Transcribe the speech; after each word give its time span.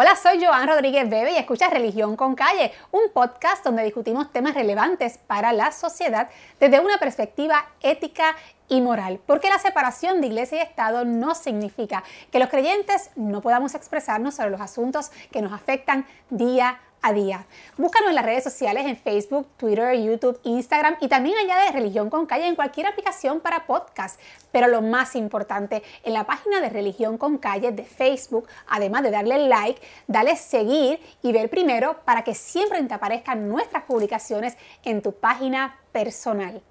Hola, 0.00 0.14
soy 0.14 0.38
Joan 0.40 0.68
Rodríguez 0.68 1.10
Bebe 1.10 1.32
y 1.32 1.38
escuchas 1.38 1.72
Religión 1.72 2.14
con 2.14 2.36
Calle, 2.36 2.70
un 2.92 3.10
podcast 3.12 3.64
donde 3.64 3.82
discutimos 3.82 4.30
temas 4.30 4.54
relevantes 4.54 5.18
para 5.18 5.52
la 5.52 5.72
sociedad 5.72 6.28
desde 6.60 6.78
una 6.78 6.98
perspectiva 6.98 7.66
ética 7.80 8.36
y 8.68 8.80
moral, 8.80 9.18
porque 9.26 9.48
la 9.48 9.58
separación 9.58 10.20
de 10.20 10.28
iglesia 10.28 10.58
y 10.58 10.60
Estado 10.60 11.04
no 11.04 11.34
significa 11.34 12.04
que 12.30 12.38
los 12.38 12.48
creyentes 12.48 13.10
no 13.16 13.40
podamos 13.40 13.74
expresarnos 13.74 14.36
sobre 14.36 14.50
los 14.50 14.60
asuntos 14.60 15.10
que 15.32 15.42
nos 15.42 15.52
afectan 15.52 16.06
día 16.30 16.68
a 16.68 16.87
a 17.02 17.12
día. 17.12 17.46
Búscanos 17.76 18.10
en 18.10 18.14
las 18.14 18.24
redes 18.24 18.44
sociales 18.44 18.86
en 18.86 18.96
Facebook, 18.96 19.46
Twitter, 19.56 19.94
YouTube, 19.94 20.40
Instagram 20.44 20.96
y 21.00 21.08
también 21.08 21.36
añade 21.38 21.72
Religión 21.72 22.10
con 22.10 22.26
Calle 22.26 22.46
en 22.46 22.54
cualquier 22.54 22.86
aplicación 22.86 23.40
para 23.40 23.66
podcast. 23.66 24.20
Pero 24.52 24.68
lo 24.68 24.82
más 24.82 25.14
importante, 25.16 25.82
en 26.02 26.14
la 26.14 26.24
página 26.24 26.60
de 26.60 26.68
Religión 26.68 27.18
con 27.18 27.38
Calle 27.38 27.72
de 27.72 27.84
Facebook, 27.84 28.48
además 28.66 29.02
de 29.02 29.10
darle 29.10 29.48
like, 29.48 29.80
dale 30.06 30.36
seguir 30.36 31.00
y 31.22 31.32
ver 31.32 31.50
primero 31.50 32.00
para 32.04 32.22
que 32.22 32.34
siempre 32.34 32.82
te 32.82 32.94
aparezcan 32.94 33.48
nuestras 33.48 33.84
publicaciones 33.84 34.56
en 34.84 35.02
tu 35.02 35.12
página 35.12 35.78
personal. 35.92 36.62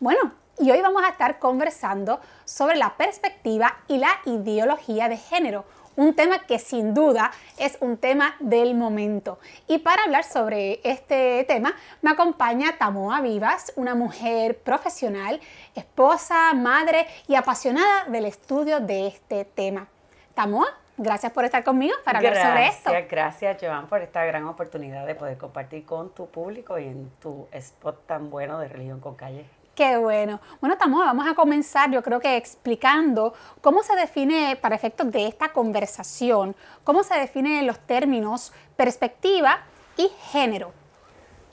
Bueno, 0.00 0.32
y 0.58 0.70
hoy 0.70 0.80
vamos 0.80 1.02
a 1.04 1.10
estar 1.10 1.38
conversando 1.38 2.18
sobre 2.46 2.76
la 2.76 2.96
perspectiva 2.96 3.76
y 3.88 3.98
la 3.98 4.08
ideología 4.24 5.08
de 5.08 5.18
género 5.18 5.66
un 5.96 6.14
tema 6.14 6.40
que 6.40 6.58
sin 6.58 6.94
duda 6.94 7.32
es 7.58 7.78
un 7.80 7.96
tema 7.96 8.36
del 8.40 8.74
momento. 8.74 9.38
Y 9.66 9.78
para 9.78 10.04
hablar 10.04 10.24
sobre 10.24 10.80
este 10.84 11.44
tema 11.44 11.74
me 12.02 12.10
acompaña 12.10 12.76
Tamoa 12.78 13.20
Vivas, 13.20 13.72
una 13.76 13.94
mujer 13.94 14.58
profesional, 14.58 15.40
esposa, 15.74 16.52
madre 16.54 17.06
y 17.26 17.34
apasionada 17.34 18.04
del 18.04 18.26
estudio 18.26 18.80
de 18.80 19.08
este 19.08 19.44
tema. 19.44 19.88
Tamoa, 20.34 20.66
Gracias 20.98 21.30
por 21.32 21.44
estar 21.44 21.62
conmigo 21.62 21.94
para 22.06 22.20
hablar 22.20 22.36
sobre 22.36 22.68
esto. 22.68 22.90
Gracias, 23.10 23.58
Joan, 23.60 23.86
por 23.86 24.00
esta 24.00 24.24
gran 24.24 24.46
oportunidad 24.46 25.06
de 25.06 25.14
poder 25.14 25.36
compartir 25.36 25.84
con 25.84 26.14
tu 26.14 26.26
público 26.30 26.78
y 26.78 26.84
en 26.84 27.10
tu 27.20 27.46
spot 27.52 28.06
tan 28.06 28.30
bueno 28.30 28.58
de 28.58 28.68
Religión 28.68 29.00
con 29.00 29.14
Calle. 29.14 29.44
Qué 29.76 29.98
bueno. 29.98 30.40
Bueno, 30.62 30.78
Tamoa, 30.78 31.04
vamos 31.04 31.28
a 31.28 31.34
comenzar, 31.34 31.90
yo 31.90 32.02
creo 32.02 32.18
que 32.18 32.38
explicando 32.38 33.34
cómo 33.60 33.82
se 33.82 33.94
define, 33.94 34.56
para 34.56 34.74
efectos 34.74 35.12
de 35.12 35.26
esta 35.26 35.52
conversación, 35.52 36.56
cómo 36.82 37.02
se 37.02 37.14
definen 37.18 37.66
los 37.66 37.78
términos 37.80 38.54
perspectiva 38.74 39.64
y 39.98 40.08
género. 40.32 40.72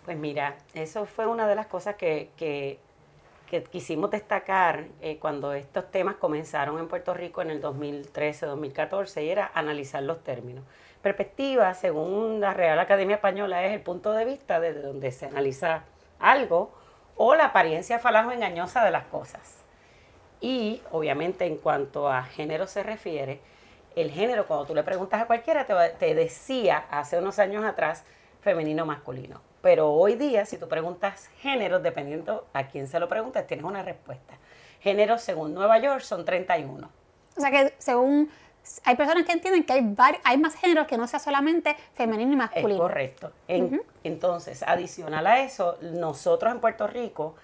Pues 0.06 0.18
mira, 0.18 0.56
eso 0.74 1.06
fue 1.06 1.28
una 1.28 1.50
de 1.50 1.56
las 1.56 1.68
cosas 1.68 1.96
que, 1.96 2.30
que, 2.38 2.80
quisimos 3.70 4.10
destacar 4.10 4.86
eh, 5.02 5.18
cuando 5.20 5.52
estos 5.52 5.92
temas 5.92 6.16
comenzaron 6.16 6.80
en 6.80 6.88
Puerto 6.88 7.14
Rico 7.14 7.42
en 7.42 7.52
el 7.52 7.62
2013-2014 7.62 9.22
y 9.22 9.30
era 9.30 9.52
analizar 9.54 10.02
los 10.02 10.24
términos. 10.24 10.64
Perspectiva, 11.02 11.74
según 11.74 12.40
la 12.40 12.54
Real 12.54 12.80
Academia 12.80 13.18
Española, 13.18 13.66
es 13.66 13.74
el 13.74 13.82
punto 13.82 14.14
de 14.14 14.24
vista 14.24 14.62
desde 14.62 14.82
donde 14.82 15.12
se 15.12 15.26
analiza 15.26 15.84
algo 16.20 16.72
o 17.16 17.36
la 17.36 17.46
apariencia 17.46 18.00
falaz 18.00 18.26
o 18.28 18.32
engañosa 18.32 18.84
de 18.84 18.92
las 18.92 19.06
cosas. 19.06 19.64
Y 20.42 20.82
obviamente 20.92 21.46
en 21.46 21.58
cuanto 21.58 22.10
a 22.10 22.24
género 22.24 22.68
se 22.68 22.84
refiere, 22.84 23.40
el 23.96 24.12
género, 24.12 24.48
cuando 24.48 24.66
tú 24.66 24.76
le 24.76 24.84
preguntas 24.84 25.22
a 25.22 25.28
cualquiera, 25.28 25.66
te, 25.66 26.16
decía 26.16 26.86
hace 26.90 27.18
unos 27.20 27.40
años 27.40 27.64
atrás 27.64 28.04
femenino 28.42 28.86
masculino. 28.86 29.42
Pero 29.62 29.92
hoy 29.92 30.16
día, 30.16 30.46
si 30.46 30.58
tú 30.58 30.68
preguntas 30.68 31.30
género, 31.38 31.80
dependiendo 31.80 32.48
a 32.54 32.68
quién 32.68 32.88
se 32.88 33.00
lo 33.00 33.08
preguntes, 33.08 33.46
tienes 33.48 33.66
una 33.66 33.84
respuesta. 33.84 34.34
Género, 34.82 35.18
según 35.18 35.54
Nueva 35.54 35.78
York, 35.78 36.02
son 36.02 36.26
31. 36.26 36.90
O 37.38 37.40
sea 37.40 37.52
que 37.52 37.74
según 37.78 38.30
hay 38.84 38.96
personas 38.96 39.26
que 39.26 39.32
entienden 39.34 39.64
que 39.64 39.74
hay, 39.74 39.96
hay 40.24 40.38
más 40.38 40.56
géneros 40.56 40.88
que 40.88 40.98
no 40.98 41.08
sea 41.08 41.20
solamente 41.20 41.76
femenino 41.94 42.34
y 42.34 42.36
masculino. 42.36 42.74
Es 42.74 42.80
correcto. 42.80 43.32
Entonces, 44.04 44.64
adicional 44.64 45.28
a 45.28 45.42
eso, 45.42 45.78
nosotros 45.82 46.52
en 46.52 46.60
Puerto 46.60 46.88
Rico 46.88 47.36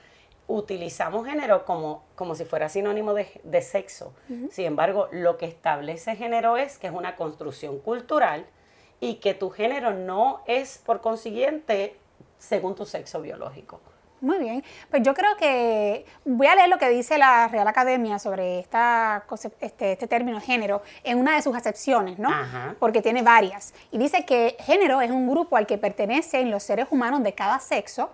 utilizamos 0.48 1.28
género 1.28 1.64
como, 1.66 2.04
como 2.16 2.36
si 2.36 2.44
fuera 2.44 2.70
sinónimo 2.70 3.14
de, 3.14 3.62
sexo. 3.62 4.14
Sin 4.50 4.66
embargo, 4.66 5.08
lo 5.12 5.38
que 5.38 5.46
establece 5.46 6.16
género 6.16 6.58
es 6.58 6.78
que 6.78 6.88
es 6.88 6.94
una 6.94 7.16
construcción 7.16 7.80
cultural 7.80 8.46
y 9.00 9.16
que 9.16 9.34
tu 9.34 9.50
género 9.50 9.94
no 9.94 10.42
es, 10.48 10.80
por 10.80 11.02
consiguiente, 11.02 11.96
según 12.38 12.76
tu 12.76 12.86
sexo 12.86 13.22
biológico. 13.22 13.80
Muy 14.22 14.38
bien, 14.40 14.64
pues 14.92 15.02
yo 15.02 15.14
creo 15.14 15.38
que 15.38 16.06
voy 16.26 16.48
a 16.48 16.56
leer 16.56 16.68
lo 16.68 16.78
que 16.78 16.90
dice 16.90 17.18
la 17.18 17.48
Real 17.48 17.68
Academia 17.68 18.20
sobre 18.20 18.60
esta, 18.60 19.24
este, 19.62 19.94
este 19.94 20.08
término 20.08 20.42
género 20.42 20.82
en 21.06 21.20
una 21.20 21.36
de 21.36 21.42
sus 21.42 21.56
acepciones, 21.56 22.20
¿no? 22.20 22.30
Porque 22.80 23.02
tiene 23.02 23.22
varias. 23.22 23.74
Y 23.92 23.98
dice 23.98 24.26
que 24.26 24.58
género 24.60 25.00
es 25.00 25.10
un 25.10 25.30
grupo 25.30 25.56
al 25.56 25.66
que 25.66 25.78
pertenecen 25.78 26.52
los 26.52 26.64
seres 26.64 26.88
humanos 26.92 27.24
de 27.24 27.34
cada 27.34 27.60
sexo, 27.60 28.10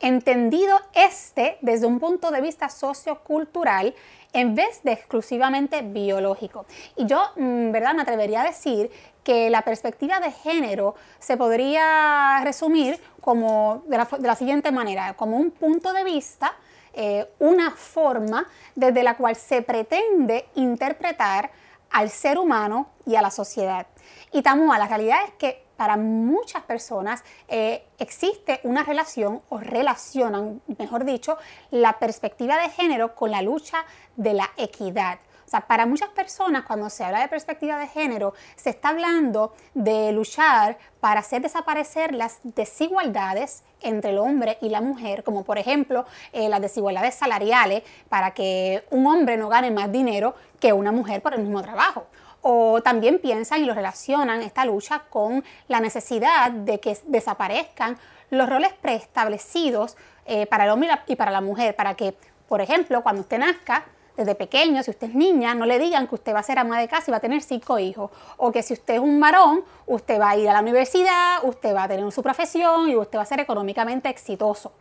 entendido 0.00 0.80
este 0.94 1.58
desde 1.60 1.86
un 1.86 1.98
punto 1.98 2.30
de 2.30 2.40
vista 2.40 2.68
sociocultural 2.68 3.94
en 4.32 4.54
vez 4.54 4.82
de 4.82 4.92
exclusivamente 4.92 5.82
biológico. 5.82 6.66
Y 6.96 7.06
yo, 7.06 7.20
mm, 7.36 7.72
¿verdad? 7.72 7.94
Me 7.94 8.02
atrevería 8.02 8.42
a 8.42 8.44
decir 8.44 8.90
que 9.24 9.50
la 9.50 9.62
perspectiva 9.62 10.20
de 10.20 10.30
género 10.30 10.94
se 11.18 11.36
podría 11.36 12.40
resumir 12.44 13.00
como 13.28 13.82
de 13.84 13.98
la, 14.20 14.34
siguiente 14.34 14.72
manera, 14.72 15.12
como 15.12 15.36
un 15.36 15.50
punto 15.50 15.92
de 15.92 16.02
vista, 16.02 16.54
eh, 16.94 17.28
una 17.40 17.72
forma 17.72 18.48
desde 18.74 19.02
la 19.02 19.18
cual 19.18 19.36
se 19.36 19.60
pretende 19.60 20.46
interpretar 20.54 21.50
al 21.90 22.08
ser 22.08 22.38
humano 22.38 22.88
y 23.04 23.16
a 23.16 23.20
la 23.20 23.30
sociedad. 23.30 23.86
Y 24.32 24.40
Tamua, 24.40 24.78
la 24.78 24.88
realidad 24.88 25.18
es 25.26 25.32
que 25.34 25.62
para 25.76 25.98
muchas 25.98 26.62
personas 26.62 27.22
eh, 27.48 27.84
existe 27.98 28.60
una 28.62 28.82
relación 28.82 29.42
o 29.50 29.58
relacionan, 29.58 30.62
mejor 30.78 31.04
dicho, 31.04 31.36
la 31.70 31.98
perspectiva 31.98 32.56
de 32.56 32.70
género 32.70 33.14
con 33.14 33.30
la 33.30 33.42
lucha 33.42 33.84
de 34.16 34.32
la 34.32 34.48
equidad. 34.56 35.18
O 35.48 35.50
sea, 35.50 35.62
para 35.62 35.86
muchas 35.86 36.10
personas 36.10 36.64
cuando 36.66 36.90
se 36.90 37.02
habla 37.02 37.20
de 37.20 37.28
perspectiva 37.28 37.78
de 37.78 37.86
género, 37.86 38.34
se 38.54 38.68
está 38.68 38.90
hablando 38.90 39.54
de 39.72 40.12
luchar 40.12 40.76
para 41.00 41.20
hacer 41.20 41.40
desaparecer 41.40 42.14
las 42.14 42.40
desigualdades 42.42 43.64
entre 43.80 44.10
el 44.10 44.18
hombre 44.18 44.58
y 44.60 44.68
la 44.68 44.82
mujer, 44.82 45.24
como 45.24 45.44
por 45.44 45.56
ejemplo 45.56 46.04
eh, 46.34 46.50
las 46.50 46.60
desigualdades 46.60 47.14
salariales, 47.14 47.82
para 48.10 48.32
que 48.32 48.84
un 48.90 49.06
hombre 49.06 49.38
no 49.38 49.48
gane 49.48 49.70
más 49.70 49.90
dinero 49.90 50.34
que 50.60 50.74
una 50.74 50.92
mujer 50.92 51.22
por 51.22 51.32
el 51.32 51.40
mismo 51.40 51.62
trabajo. 51.62 52.04
O 52.42 52.82
también 52.82 53.18
piensan 53.18 53.62
y 53.62 53.64
lo 53.64 53.72
relacionan 53.72 54.42
esta 54.42 54.66
lucha 54.66 55.04
con 55.08 55.42
la 55.66 55.80
necesidad 55.80 56.50
de 56.50 56.78
que 56.78 56.98
desaparezcan 57.06 57.96
los 58.28 58.50
roles 58.50 58.74
preestablecidos 58.74 59.96
eh, 60.26 60.44
para 60.44 60.64
el 60.64 60.70
hombre 60.70 60.90
y 61.06 61.16
para 61.16 61.30
la 61.30 61.40
mujer, 61.40 61.74
para 61.74 61.94
que, 61.94 62.14
por 62.48 62.60
ejemplo, 62.60 63.02
cuando 63.02 63.22
usted 63.22 63.38
nazca, 63.38 63.86
desde 64.18 64.34
pequeño, 64.34 64.82
si 64.82 64.90
usted 64.90 65.10
es 65.10 65.14
niña, 65.14 65.54
no 65.54 65.64
le 65.64 65.78
digan 65.78 66.08
que 66.08 66.16
usted 66.16 66.34
va 66.34 66.40
a 66.40 66.42
ser 66.42 66.58
ama 66.58 66.80
de 66.80 66.88
casa 66.88 67.04
y 67.06 67.12
va 67.12 67.18
a 67.18 67.20
tener 67.20 67.40
cinco 67.40 67.78
hijos. 67.78 68.10
O 68.36 68.50
que 68.50 68.64
si 68.64 68.74
usted 68.74 68.94
es 68.94 69.00
un 69.00 69.20
varón, 69.20 69.62
usted 69.86 70.20
va 70.20 70.30
a 70.30 70.36
ir 70.36 70.48
a 70.48 70.52
la 70.52 70.60
universidad, 70.60 71.38
usted 71.44 71.72
va 71.72 71.84
a 71.84 71.88
tener 71.88 72.10
su 72.10 72.20
profesión 72.20 72.88
y 72.88 72.96
usted 72.96 73.16
va 73.16 73.22
a 73.22 73.26
ser 73.26 73.38
económicamente 73.38 74.08
exitoso. 74.08 74.72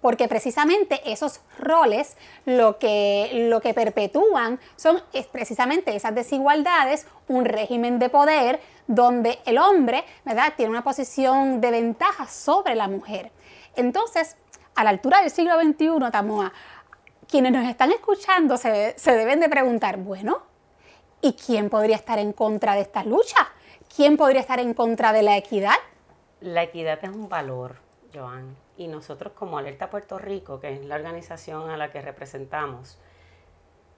Porque 0.00 0.28
precisamente 0.28 1.00
esos 1.10 1.40
roles 1.58 2.16
lo 2.44 2.78
que, 2.78 3.48
lo 3.50 3.60
que 3.60 3.74
perpetúan 3.74 4.60
son 4.76 5.02
precisamente 5.32 5.96
esas 5.96 6.14
desigualdades, 6.14 7.08
un 7.26 7.46
régimen 7.46 7.98
de 7.98 8.10
poder 8.10 8.60
donde 8.86 9.40
el 9.44 9.58
hombre 9.58 10.04
¿verdad? 10.24 10.52
tiene 10.56 10.70
una 10.70 10.84
posición 10.84 11.60
de 11.60 11.72
ventaja 11.72 12.28
sobre 12.28 12.76
la 12.76 12.86
mujer. 12.86 13.32
Entonces, 13.74 14.36
a 14.76 14.84
la 14.84 14.90
altura 14.90 15.20
del 15.20 15.30
siglo 15.30 15.60
XXI, 15.60 16.10
Tamoa, 16.10 16.52
quienes 17.34 17.50
nos 17.50 17.68
están 17.68 17.90
escuchando 17.90 18.56
se, 18.56 18.94
deben 19.06 19.40
de 19.40 19.48
preguntar, 19.48 19.96
bueno, 19.96 20.44
¿y 21.20 21.32
quién 21.32 21.68
podría 21.68 21.96
estar 21.96 22.20
en 22.20 22.32
contra 22.32 22.76
de 22.76 22.82
esta 22.82 23.02
lucha? 23.02 23.48
¿Quién 23.96 24.16
podría 24.16 24.40
estar 24.40 24.60
en 24.60 24.72
contra 24.72 25.12
de 25.12 25.22
la 25.22 25.36
equidad? 25.36 25.74
La 26.40 26.62
equidad 26.62 27.00
es 27.02 27.10
un 27.10 27.28
valor, 27.28 27.78
Joan, 28.14 28.56
y 28.76 28.86
nosotros 28.86 29.32
como 29.32 29.58
Alerta 29.58 29.90
Puerto 29.90 30.16
Rico, 30.16 30.60
que 30.60 30.74
es 30.74 30.84
la 30.84 30.94
organización 30.94 31.70
a 31.70 31.76
la 31.76 31.90
que 31.90 32.00
representamos, 32.02 33.00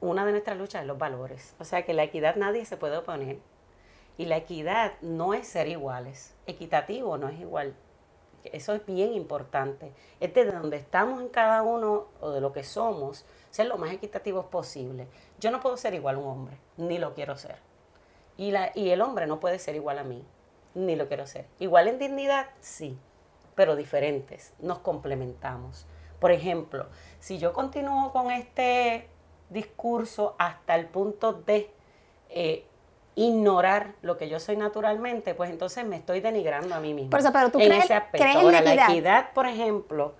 una 0.01 0.25
de 0.25 0.33
nuestras 0.33 0.57
luchas 0.57 0.81
es 0.81 0.87
los 0.87 0.97
valores. 0.97 1.55
O 1.59 1.67
sea 1.67 1.85
que 1.85 1.93
la 1.93 2.05
equidad 2.05 2.37
nadie 2.37 2.65
se 2.65 2.79
puede 2.79 2.97
oponer. 2.97 3.39
Y 4.17 4.25
la 4.25 4.39
equidad 4.39 4.95
no 5.03 5.35
es 5.35 5.47
ser 5.47 5.69
iguales. 5.69 6.35
Equitativo 6.47 7.19
no 7.19 7.29
es 7.29 7.39
igual 7.39 7.75
eso 8.53 8.75
es 8.75 8.85
bien 8.87 9.13
importante. 9.13 9.93
Es 10.21 10.35
de 10.35 10.45
donde 10.45 10.77
estamos 10.77 11.21
en 11.21 11.29
cada 11.29 11.63
uno 11.63 12.07
o 12.21 12.31
de 12.31 12.41
lo 12.41 12.53
que 12.53 12.65
somos, 12.65 13.25
ser 13.51 13.67
lo 13.67 13.79
más 13.79 13.93
equitativos 13.93 14.47
posible. 14.47 15.09
Yo 15.39 15.51
no 15.51 15.61
puedo 15.61 15.77
ser 15.77 15.95
igual 15.95 16.17
a 16.17 16.19
un 16.19 16.27
hombre, 16.27 16.59
ni 16.77 16.99
lo 16.99 17.15
quiero 17.15 17.37
ser. 17.37 17.57
Y, 18.37 18.51
la, 18.51 18.71
y 18.75 18.91
el 18.91 19.01
hombre 19.01 19.27
no 19.27 19.41
puede 19.41 19.59
ser 19.59 19.77
igual 19.77 19.99
a 19.99 20.05
mí, 20.05 20.25
ni 20.75 20.97
lo 20.97 21.09
quiero 21.09 21.27
ser. 21.27 21.47
Igual 21.59 21.89
en 21.89 21.99
dignidad, 21.99 22.49
sí, 22.61 22.99
pero 23.55 23.77
diferentes. 23.77 24.53
Nos 24.59 24.79
complementamos. 24.81 25.87
Por 26.21 26.33
ejemplo, 26.33 26.87
si 27.21 27.39
yo 27.39 27.53
continúo 27.53 28.13
con 28.13 28.31
este 28.31 29.09
discurso 29.51 30.35
hasta 30.39 30.75
el 30.75 30.87
punto 30.87 31.33
de 31.33 31.71
eh, 32.29 32.67
ignorar 33.17 33.95
lo 34.03 34.19
que 34.19 34.29
yo 34.29 34.39
soy 34.39 34.57
naturalmente, 34.57 35.35
pues 35.35 35.51
entonces 35.51 35.85
me 35.85 35.97
estoy 35.97 36.21
denigrando 36.21 36.75
a 36.75 36.81
mí 36.81 36.93
misma. 36.95 37.11
Por 37.11 37.21
eso, 37.21 37.33
pero 37.33 37.51
tú 37.51 37.59
crees, 37.59 37.91
en 37.91 38.77
la 38.77 38.87
equidad, 38.87 39.33
por 39.33 39.47
ejemplo, 39.47 40.15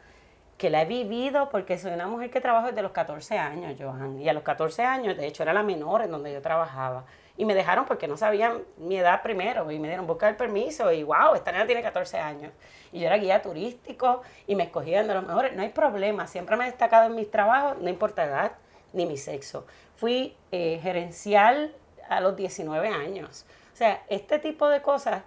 que 0.57 0.71
la 0.71 0.83
he 0.83 0.87
vivido 0.87 1.51
porque 1.51 1.79
soy 1.79 1.93
una 1.93 2.07
mujer 2.07 2.31
que 2.31 2.41
trabaja 2.41 2.69
desde 2.69 2.81
los 2.81 2.93
14 2.93 3.39
años, 3.39 3.77
Johan. 3.79 4.19
Y 4.21 4.29
a 4.31 4.33
los 4.33 4.43
14 4.43 4.83
años, 4.83 5.17
de 5.17 5.27
hecho, 5.27 5.43
era 5.43 5.53
la 5.53 5.63
menor 5.63 6.03
en 6.03 6.11
donde 6.11 6.33
yo 6.33 6.41
trabajaba. 6.41 7.05
Y 7.37 7.45
me 7.45 7.55
dejaron 7.55 7.85
porque 7.85 8.09
no 8.09 8.17
sabían 8.17 8.63
mi 8.79 8.97
edad 8.97 9.23
primero. 9.23 9.71
Y 9.71 9.79
me 9.79 9.89
dieron 9.89 10.07
buscar 10.07 10.31
el 10.31 10.37
permiso. 10.37 10.91
Y 10.91 11.03
wow, 11.03 11.35
esta 11.35 11.53
niña 11.53 11.67
tiene 11.67 11.83
14 11.83 12.17
años. 12.17 12.53
Y 12.93 13.01
yo 13.01 13.09
era 13.09 13.19
guía 13.19 13.43
turístico 13.43 14.23
y 14.47 14.57
me 14.57 14.65
escogían 14.65 15.07
de 15.07 15.13
los 15.13 15.27
mejores. 15.27 15.55
No 15.55 15.61
hay 15.61 15.69
problema. 15.69 16.27
Siempre 16.27 16.57
me 16.57 16.65
he 16.65 16.71
destacado 16.71 17.05
en 17.05 17.15
mis 17.15 17.31
trabajos, 17.31 17.77
no 17.79 17.91
importa 17.91 18.25
edad 18.25 18.53
ni 18.95 19.05
mi 19.05 19.19
sexo. 19.19 19.67
Fui 19.97 20.35
eh, 20.51 20.81
gerencial 20.83 21.75
a 22.09 22.21
los 22.21 22.37
19 22.37 22.89
años. 22.89 23.45
O 23.73 23.77
sea, 23.77 24.05
este 24.09 24.39
tipo 24.39 24.69
de 24.69 24.83
cosas 24.83 25.23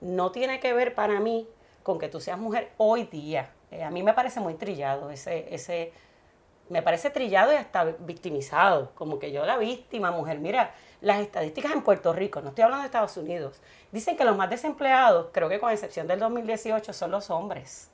no 0.00 0.30
tiene 0.32 0.60
que 0.60 0.72
ver 0.72 0.94
para 0.94 1.20
mí 1.20 1.48
con 1.82 1.98
que 1.98 2.08
tú 2.08 2.20
seas 2.20 2.38
mujer 2.38 2.72
hoy 2.76 3.04
día. 3.04 3.50
Eh, 3.70 3.82
a 3.82 3.90
mí 3.90 4.02
me 4.02 4.12
parece 4.12 4.40
muy 4.40 4.54
trillado 4.54 5.10
ese, 5.10 5.52
ese, 5.54 5.92
me 6.68 6.82
parece 6.82 7.10
trillado 7.10 7.52
y 7.52 7.56
hasta 7.56 7.84
victimizado, 7.84 8.92
como 8.94 9.18
que 9.18 9.32
yo 9.32 9.44
la 9.46 9.56
víctima, 9.56 10.10
mujer, 10.10 10.38
mira, 10.38 10.74
las 11.00 11.20
estadísticas 11.20 11.72
en 11.72 11.82
Puerto 11.82 12.12
Rico, 12.12 12.40
no 12.40 12.50
estoy 12.50 12.64
hablando 12.64 12.82
de 12.82 12.86
Estados 12.86 13.16
Unidos, 13.16 13.60
dicen 13.92 14.16
que 14.16 14.24
los 14.24 14.36
más 14.36 14.50
desempleados, 14.50 15.28
creo 15.32 15.48
que 15.48 15.60
con 15.60 15.70
excepción 15.70 16.06
del 16.06 16.20
2018, 16.20 16.92
son 16.92 17.10
los 17.10 17.30
hombres. 17.30 17.90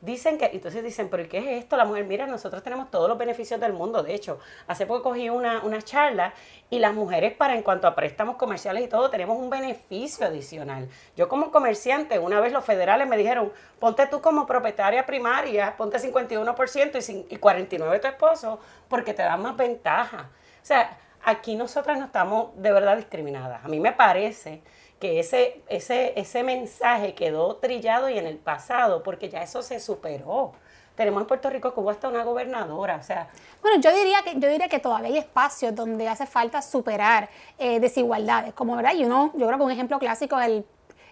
Dicen 0.00 0.38
que, 0.38 0.46
entonces 0.52 0.84
dicen, 0.84 1.08
pero 1.08 1.28
¿qué 1.28 1.38
es 1.38 1.46
esto? 1.64 1.76
La 1.76 1.84
mujer, 1.84 2.04
mira, 2.04 2.24
nosotros 2.26 2.62
tenemos 2.62 2.88
todos 2.88 3.08
los 3.08 3.18
beneficios 3.18 3.58
del 3.58 3.72
mundo. 3.72 4.04
De 4.04 4.14
hecho, 4.14 4.38
hace 4.68 4.86
poco 4.86 5.02
cogí 5.02 5.28
una, 5.28 5.60
una 5.64 5.82
charla 5.82 6.34
y 6.70 6.78
las 6.78 6.94
mujeres, 6.94 7.34
para 7.34 7.56
en 7.56 7.62
cuanto 7.62 7.88
a 7.88 7.96
préstamos 7.96 8.36
comerciales 8.36 8.84
y 8.84 8.88
todo, 8.88 9.10
tenemos 9.10 9.36
un 9.36 9.50
beneficio 9.50 10.24
adicional. 10.24 10.88
Yo 11.16 11.28
como 11.28 11.50
comerciante, 11.50 12.20
una 12.20 12.38
vez 12.38 12.52
los 12.52 12.64
federales 12.64 13.08
me 13.08 13.16
dijeron, 13.16 13.52
ponte 13.80 14.06
tú 14.06 14.20
como 14.20 14.46
propietaria 14.46 15.04
primaria, 15.04 15.76
ponte 15.76 15.98
51% 15.98 17.26
y, 17.28 17.34
y 17.34 17.38
49% 17.38 18.00
tu 18.00 18.06
esposo, 18.06 18.60
porque 18.88 19.14
te 19.14 19.22
da 19.22 19.36
más 19.36 19.56
ventaja. 19.56 20.30
O 20.62 20.66
sea, 20.66 20.96
aquí 21.24 21.56
nosotras 21.56 21.98
no 21.98 22.04
estamos 22.04 22.50
de 22.54 22.70
verdad 22.70 22.96
discriminadas. 22.96 23.64
A 23.64 23.68
mí 23.68 23.80
me 23.80 23.92
parece 23.92 24.62
que 25.00 25.20
ese, 25.20 25.62
ese, 25.68 26.18
ese 26.18 26.42
mensaje 26.42 27.14
quedó 27.14 27.56
trillado 27.56 28.08
y 28.08 28.18
en 28.18 28.26
el 28.26 28.36
pasado, 28.36 29.02
porque 29.02 29.28
ya 29.28 29.42
eso 29.42 29.62
se 29.62 29.80
superó. 29.80 30.52
Tenemos 30.96 31.20
en 31.20 31.28
Puerto 31.28 31.48
Rico 31.48 31.72
que 31.72 31.80
hubo 31.80 31.90
hasta 31.90 32.08
una 32.08 32.24
gobernadora, 32.24 32.96
o 32.96 33.02
sea... 33.02 33.28
Bueno, 33.62 33.80
yo 33.80 33.94
diría 33.94 34.22
que, 34.22 34.34
yo 34.38 34.48
diría 34.48 34.68
que 34.68 34.80
todavía 34.80 35.08
hay 35.08 35.18
espacios 35.18 35.74
donde 35.74 36.08
hace 36.08 36.26
falta 36.26 36.60
superar 36.60 37.28
eh, 37.58 37.78
desigualdades, 37.78 38.52
como 38.52 38.74
verdad, 38.74 38.94
y 38.94 39.04
uno, 39.04 39.30
yo 39.34 39.46
creo 39.46 39.58
que 39.58 39.64
un 39.64 39.70
ejemplo 39.70 39.98
clásico 40.00 40.40
es 40.40 40.46
el 40.46 40.64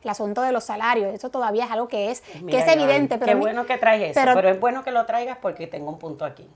el 0.06 0.10
asunto 0.10 0.42
de 0.42 0.52
los 0.52 0.64
salarios. 0.64 1.12
Eso 1.12 1.30
todavía 1.30 1.64
es 1.64 1.70
algo 1.70 1.88
que 1.88 2.10
es, 2.10 2.20
que 2.20 2.58
es 2.58 2.68
evidente. 2.68 3.18
Pero 3.18 3.32
qué 3.32 3.34
bueno 3.34 3.66
que 3.66 3.76
traes 3.76 4.16
eso, 4.16 4.20
pero, 4.34 4.48
es 4.48 4.60
bueno 4.60 4.84
que 4.84 4.92
lo 4.92 5.04
traigas 5.04 5.38
porque 5.42 5.66
tengo 5.66 5.90
un 5.90 5.98
punto 5.98 6.24
aquí. 6.24 6.48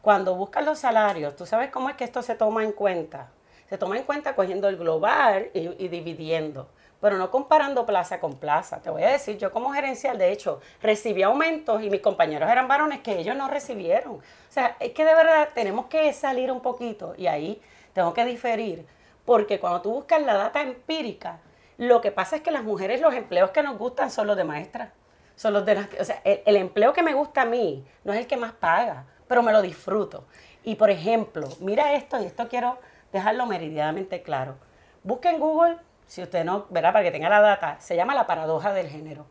Cuando 0.00 0.34
buscas 0.34 0.64
los 0.64 0.78
salarios, 0.78 1.36
¿tú 1.36 1.44
sabes 1.44 1.70
cómo 1.70 1.90
es 1.90 1.96
que 1.96 2.04
esto 2.04 2.22
se 2.22 2.34
toma 2.34 2.64
en 2.64 2.72
cuenta? 2.72 3.28
Se 3.70 3.78
toma 3.78 3.96
en 3.96 4.02
cuenta 4.02 4.34
cogiendo 4.34 4.68
el 4.68 4.76
global 4.76 5.48
y, 5.54 5.86
dividiendo, 5.86 6.68
pero 7.00 7.16
no 7.18 7.30
comparando 7.30 7.86
plaza 7.86 8.18
con 8.18 8.34
plaza. 8.34 8.82
Te 8.82 8.90
voy 8.90 9.04
a 9.04 9.10
decir, 9.10 9.38
yo 9.38 9.52
como 9.52 9.72
gerencial, 9.72 10.18
de 10.18 10.32
hecho, 10.32 10.60
recibí 10.82 11.22
aumentos 11.22 11.80
y 11.80 11.88
mis 11.88 12.00
compañeros 12.00 12.50
eran 12.50 12.66
varones 12.66 12.98
que 12.98 13.16
ellos 13.16 13.36
no 13.36 13.46
recibieron. 13.46 14.14
O 14.14 14.22
sea, 14.48 14.76
es 14.80 14.90
que 14.90 15.04
de 15.04 15.14
verdad 15.14 15.50
tenemos 15.54 15.86
que 15.86 16.12
salir 16.12 16.50
un 16.50 16.60
poquito 16.60 17.14
y 17.16 17.28
ahí 17.28 17.62
tengo 17.92 18.12
que 18.12 18.24
diferir, 18.24 18.84
porque 19.24 19.60
cuando 19.60 19.82
tú 19.82 19.92
buscas 19.92 20.20
la 20.20 20.34
data 20.34 20.62
empírica, 20.62 21.38
lo 21.78 22.00
que 22.00 22.10
pasa 22.10 22.34
es 22.34 22.42
que 22.42 22.50
las 22.50 22.64
mujeres 22.64 23.00
los 23.00 23.14
empleos 23.14 23.50
que 23.50 23.62
nos 23.62 23.78
gustan 23.78 24.10
son 24.10 24.26
los 24.26 24.36
de 24.36 24.42
maestra. 24.42 24.92
Son 25.36 25.52
los 25.54 25.64
de 25.64 25.76
las, 25.76 25.88
o 25.98 26.04
sea, 26.04 26.20
el, 26.24 26.42
el 26.44 26.56
empleo 26.56 26.92
que 26.92 27.04
me 27.04 27.14
gusta 27.14 27.42
a 27.42 27.46
mí 27.46 27.86
no 28.02 28.12
es 28.12 28.18
el 28.18 28.26
que 28.26 28.36
más 28.36 28.52
paga, 28.52 29.04
pero 29.28 29.44
me 29.44 29.52
lo 29.52 29.62
disfruto. 29.62 30.24
Y 30.64 30.74
por 30.74 30.90
ejemplo, 30.90 31.48
mira 31.60 31.94
esto, 31.94 32.20
y 32.20 32.26
esto 32.26 32.48
quiero 32.48 32.76
dejarlo 33.12 33.46
meridianamente 33.46 34.22
claro. 34.22 34.56
Busque 35.02 35.28
en 35.28 35.40
Google, 35.40 35.76
si 36.06 36.22
usted 36.22 36.44
no, 36.44 36.66
verá, 36.70 36.92
para 36.92 37.04
que 37.04 37.10
tenga 37.10 37.28
la 37.28 37.40
data, 37.40 37.80
se 37.80 37.96
llama 37.96 38.14
la 38.14 38.26
paradoja 38.26 38.72
del 38.72 38.88
género. 38.88 39.26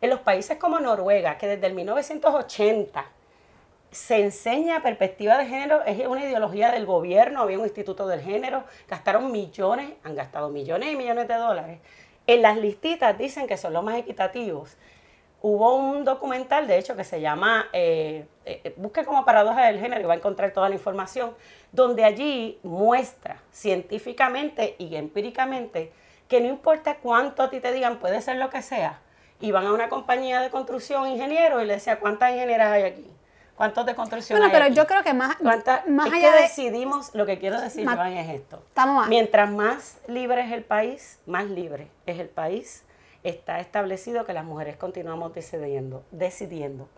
En 0.00 0.10
los 0.10 0.20
países 0.20 0.58
como 0.58 0.80
Noruega, 0.80 1.36
que 1.36 1.46
desde 1.46 1.66
el 1.66 1.74
1980 1.74 3.04
se 3.90 4.20
enseña 4.22 4.82
perspectiva 4.82 5.36
de 5.36 5.46
género, 5.46 5.82
es 5.84 6.06
una 6.06 6.24
ideología 6.24 6.70
del 6.70 6.86
gobierno, 6.86 7.42
había 7.42 7.58
un 7.58 7.64
instituto 7.64 8.06
del 8.06 8.20
género, 8.20 8.64
gastaron 8.88 9.30
millones, 9.30 9.92
han 10.04 10.14
gastado 10.14 10.48
millones 10.48 10.92
y 10.92 10.96
millones 10.96 11.28
de 11.28 11.34
dólares. 11.34 11.80
En 12.26 12.42
las 12.42 12.56
listitas 12.56 13.18
dicen 13.18 13.46
que 13.46 13.56
son 13.56 13.72
los 13.72 13.82
más 13.82 13.96
equitativos 13.96 14.76
hubo 15.42 15.76
un 15.76 16.04
documental, 16.04 16.66
de 16.66 16.78
hecho, 16.78 16.96
que 16.96 17.04
se 17.04 17.20
llama, 17.20 17.68
eh, 17.72 18.26
eh, 18.44 18.74
busque 18.76 19.04
como 19.04 19.24
paradoja 19.24 19.66
del 19.66 19.80
género 19.80 20.02
y 20.02 20.04
va 20.04 20.14
a 20.14 20.16
encontrar 20.16 20.52
toda 20.52 20.68
la 20.68 20.74
información, 20.74 21.34
donde 21.72 22.04
allí 22.04 22.58
muestra 22.62 23.38
científicamente 23.52 24.76
y 24.78 24.96
empíricamente 24.96 25.92
que 26.28 26.40
no 26.40 26.48
importa 26.48 26.96
cuánto 26.96 27.42
a 27.42 27.50
ti 27.50 27.60
te 27.60 27.72
digan, 27.72 27.98
puede 27.98 28.20
ser 28.22 28.36
lo 28.36 28.50
que 28.50 28.62
sea, 28.62 29.00
y 29.40 29.50
van 29.50 29.66
a 29.66 29.72
una 29.72 29.88
compañía 29.88 30.40
de 30.40 30.50
construcción, 30.50 31.08
ingeniero, 31.08 31.60
y 31.60 31.66
le 31.66 31.74
decía, 31.74 31.98
¿cuántas 31.98 32.32
ingenieras 32.32 32.70
hay 32.70 32.82
aquí? 32.84 33.06
¿Cuántos 33.56 33.84
de 33.84 33.94
construcción 33.94 34.38
bueno, 34.38 34.52
pero 34.52 34.68
yo 34.68 34.86
creo 34.86 35.02
que 35.02 35.12
más, 35.12 35.40
más 35.40 36.06
es 36.06 36.12
allá 36.14 36.32
que 36.32 36.42
decidimos, 36.42 37.14
lo 37.14 37.26
que 37.26 37.38
quiero 37.38 37.60
decir, 37.60 37.86
Joan, 37.86 38.12
es 38.12 38.34
esto. 38.34 38.62
Mientras 39.08 39.50
más 39.50 39.98
libre 40.06 40.42
es 40.42 40.52
el 40.52 40.64
país, 40.64 41.18
más 41.26 41.44
libre 41.46 41.88
es 42.06 42.18
el 42.18 42.28
país 42.28 42.84
está 43.22 43.60
establecido 43.60 44.24
que 44.24 44.32
las 44.32 44.44
mujeres 44.44 44.76
continuamos 44.76 45.34
decidiendo, 45.34 46.04
decidiendo 46.10 46.88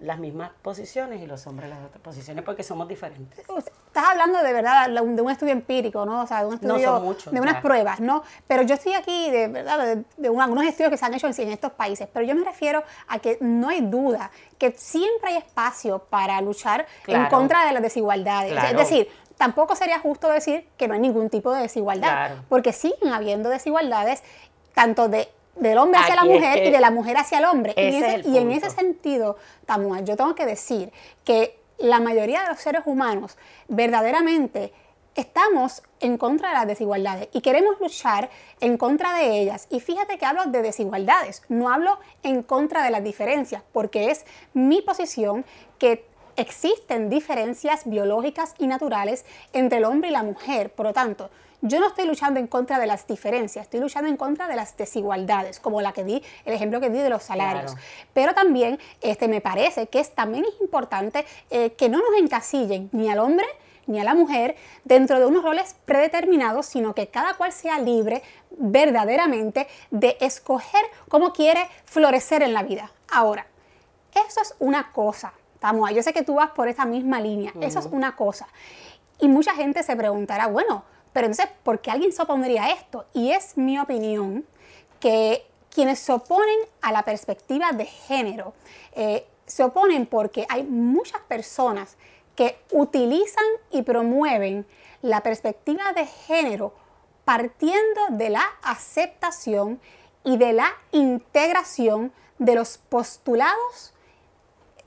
las 0.00 0.18
mismas 0.18 0.50
posiciones 0.62 1.22
y 1.22 1.26
los 1.26 1.46
hombres 1.46 1.70
las 1.70 1.84
otras 1.84 2.02
posiciones 2.02 2.44
porque 2.44 2.62
somos 2.62 2.88
diferentes. 2.88 3.44
Estás 3.92 4.08
hablando 4.08 4.42
de 4.42 4.54
verdad 4.54 4.88
de 4.88 5.20
un 5.20 5.30
estudio 5.30 5.52
empírico, 5.52 6.06
¿no? 6.06 6.22
O 6.22 6.26
sea, 6.26 6.40
de 6.40 6.46
un 6.46 6.54
estudio 6.54 7.14
de 7.30 7.40
unas 7.42 7.60
pruebas, 7.60 8.00
¿no? 8.00 8.22
Pero 8.46 8.62
yo 8.62 8.76
estoy 8.76 8.94
aquí 8.94 9.30
de 9.30 9.48
verdad 9.48 9.98
de, 10.16 10.28
algunos 10.28 10.64
estudios 10.64 10.90
que 10.90 10.96
se 10.96 11.04
han 11.04 11.12
hecho 11.12 11.26
en, 11.26 11.34
en, 11.38 11.50
estos 11.50 11.72
países, 11.72 12.08
pero 12.10 12.24
yo 12.24 12.34
me 12.34 12.42
refiero 12.42 12.82
a 13.06 13.18
que 13.18 13.36
no 13.42 13.68
hay 13.68 13.82
duda 13.82 14.30
que 14.56 14.72
siempre 14.78 15.32
hay 15.32 15.36
espacio 15.36 15.98
para 16.08 16.40
luchar 16.40 16.86
en 17.06 17.26
contra 17.26 17.66
de 17.66 17.72
las 17.74 17.82
desigualdades. 17.82 18.54
Es 18.70 18.76
decir, 18.78 19.08
tampoco 19.36 19.76
sería 19.76 19.98
justo 19.98 20.26
decir 20.30 20.66
que 20.78 20.88
no 20.88 20.94
hay 20.94 21.00
ningún 21.00 21.28
tipo 21.28 21.52
de 21.52 21.60
desigualdad, 21.60 22.36
porque 22.48 22.72
siguen 22.72 23.12
habiendo 23.12 23.50
desigualdades 23.50 24.22
tanto 24.72 25.10
de 25.10 25.28
del 25.54 25.76
hombre 25.76 26.00
hacia 26.00 26.16
la 26.16 26.24
mujer 26.24 26.66
y 26.66 26.70
de 26.70 26.80
la 26.80 26.90
mujer 26.90 27.18
hacia 27.18 27.36
el 27.36 27.44
hombre. 27.44 27.74
y 27.76 28.38
en 28.38 28.52
ese 28.52 28.70
sentido, 28.70 29.36
Tamua, 29.66 30.00
yo 30.00 30.16
tengo 30.16 30.34
que 30.34 30.46
decir 30.46 30.90
que 31.24 31.61
la 31.82 31.98
mayoría 31.98 32.42
de 32.42 32.48
los 32.48 32.60
seres 32.60 32.82
humanos 32.86 33.36
verdaderamente 33.68 34.72
estamos 35.16 35.82
en 36.00 36.16
contra 36.16 36.48
de 36.50 36.54
las 36.54 36.66
desigualdades 36.66 37.28
y 37.32 37.40
queremos 37.40 37.78
luchar 37.80 38.30
en 38.60 38.78
contra 38.78 39.14
de 39.14 39.40
ellas. 39.40 39.66
Y 39.68 39.80
fíjate 39.80 40.16
que 40.16 40.24
hablo 40.24 40.46
de 40.46 40.62
desigualdades, 40.62 41.42
no 41.48 41.68
hablo 41.68 41.98
en 42.22 42.42
contra 42.44 42.84
de 42.84 42.90
las 42.90 43.02
diferencias, 43.02 43.62
porque 43.72 44.10
es 44.10 44.24
mi 44.54 44.80
posición 44.80 45.44
que 45.78 46.06
existen 46.36 47.10
diferencias 47.10 47.82
biológicas 47.84 48.54
y 48.58 48.68
naturales 48.68 49.24
entre 49.52 49.78
el 49.78 49.84
hombre 49.84 50.08
y 50.08 50.12
la 50.12 50.22
mujer. 50.22 50.72
Por 50.72 50.86
lo 50.86 50.92
tanto, 50.92 51.30
yo 51.62 51.80
no 51.80 51.86
estoy 51.86 52.06
luchando 52.06 52.40
en 52.40 52.48
contra 52.48 52.78
de 52.78 52.86
las 52.86 53.06
diferencias, 53.06 53.64
estoy 53.64 53.80
luchando 53.80 54.10
en 54.10 54.16
contra 54.16 54.48
de 54.48 54.56
las 54.56 54.76
desigualdades, 54.76 55.60
como 55.60 55.80
la 55.80 55.92
que 55.92 56.04
di, 56.04 56.22
el 56.44 56.54
ejemplo 56.54 56.80
que 56.80 56.90
di 56.90 56.98
de 56.98 57.08
los 57.08 57.22
salarios. 57.22 57.74
Pero 58.12 58.34
también 58.34 58.78
este, 59.00 59.28
me 59.28 59.40
parece 59.40 59.86
que 59.86 60.00
es, 60.00 60.10
también 60.10 60.44
es 60.44 60.60
importante 60.60 61.24
eh, 61.50 61.72
que 61.72 61.88
no 61.88 61.98
nos 61.98 62.20
encasillen 62.20 62.90
ni 62.92 63.08
al 63.08 63.20
hombre 63.20 63.46
ni 63.86 64.00
a 64.00 64.04
la 64.04 64.14
mujer 64.14 64.56
dentro 64.84 65.18
de 65.18 65.26
unos 65.26 65.42
roles 65.42 65.74
predeterminados, 65.84 66.66
sino 66.66 66.94
que 66.94 67.08
cada 67.08 67.34
cual 67.34 67.52
sea 67.52 67.78
libre 67.78 68.22
verdaderamente 68.50 69.66
de 69.90 70.16
escoger 70.20 70.84
cómo 71.08 71.32
quiere 71.32 71.68
florecer 71.84 72.42
en 72.42 72.54
la 72.54 72.62
vida. 72.62 72.92
Ahora, 73.10 73.46
eso 74.26 74.40
es 74.40 74.54
una 74.58 74.92
cosa, 74.92 75.32
Estamos 75.54 75.88
Yo 75.92 76.02
sé 76.02 76.12
que 76.12 76.22
tú 76.22 76.34
vas 76.34 76.50
por 76.50 76.66
esa 76.66 76.84
misma 76.84 77.20
línea, 77.20 77.52
eso 77.60 77.78
es 77.78 77.86
una 77.86 78.16
cosa. 78.16 78.48
Y 79.20 79.28
mucha 79.28 79.54
gente 79.54 79.84
se 79.84 79.94
preguntará, 79.94 80.48
bueno, 80.48 80.82
pero 81.12 81.26
entonces, 81.26 81.52
¿por 81.62 81.80
qué 81.80 81.90
alguien 81.90 82.12
se 82.12 82.22
opondría 82.22 82.64
a 82.64 82.70
esto? 82.72 83.06
Y 83.12 83.32
es 83.32 83.56
mi 83.56 83.78
opinión 83.78 84.46
que 85.00 85.46
quienes 85.70 85.98
se 85.98 86.12
oponen 86.12 86.58
a 86.80 86.92
la 86.92 87.02
perspectiva 87.02 87.72
de 87.72 87.86
género 87.86 88.54
eh, 88.92 89.26
se 89.46 89.64
oponen 89.64 90.06
porque 90.06 90.46
hay 90.48 90.62
muchas 90.64 91.20
personas 91.22 91.96
que 92.36 92.58
utilizan 92.70 93.44
y 93.70 93.82
promueven 93.82 94.66
la 95.02 95.22
perspectiva 95.22 95.92
de 95.92 96.06
género 96.06 96.72
partiendo 97.24 98.00
de 98.10 98.30
la 98.30 98.44
aceptación 98.62 99.80
y 100.24 100.36
de 100.36 100.52
la 100.52 100.68
integración 100.92 102.12
de 102.38 102.54
los 102.54 102.78
postulados 102.78 103.92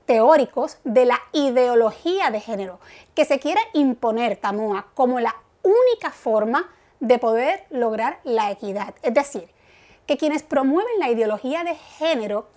teóricos 0.06 0.78
de 0.84 1.04
la 1.04 1.20
ideología 1.32 2.30
de 2.30 2.40
género, 2.40 2.78
que 3.14 3.24
se 3.24 3.40
quiere 3.40 3.60
imponer, 3.72 4.36
Tamoa, 4.36 4.86
como 4.94 5.20
la 5.20 5.34
única 5.66 6.10
forma 6.10 6.70
de 7.00 7.18
poder 7.18 7.64
lograr 7.70 8.20
la 8.24 8.50
equidad. 8.50 8.94
Es 9.02 9.14
decir, 9.14 9.48
que 10.06 10.16
quienes 10.16 10.42
promueven 10.42 10.98
la 10.98 11.10
ideología 11.10 11.64
de 11.64 11.74
género 11.74 12.48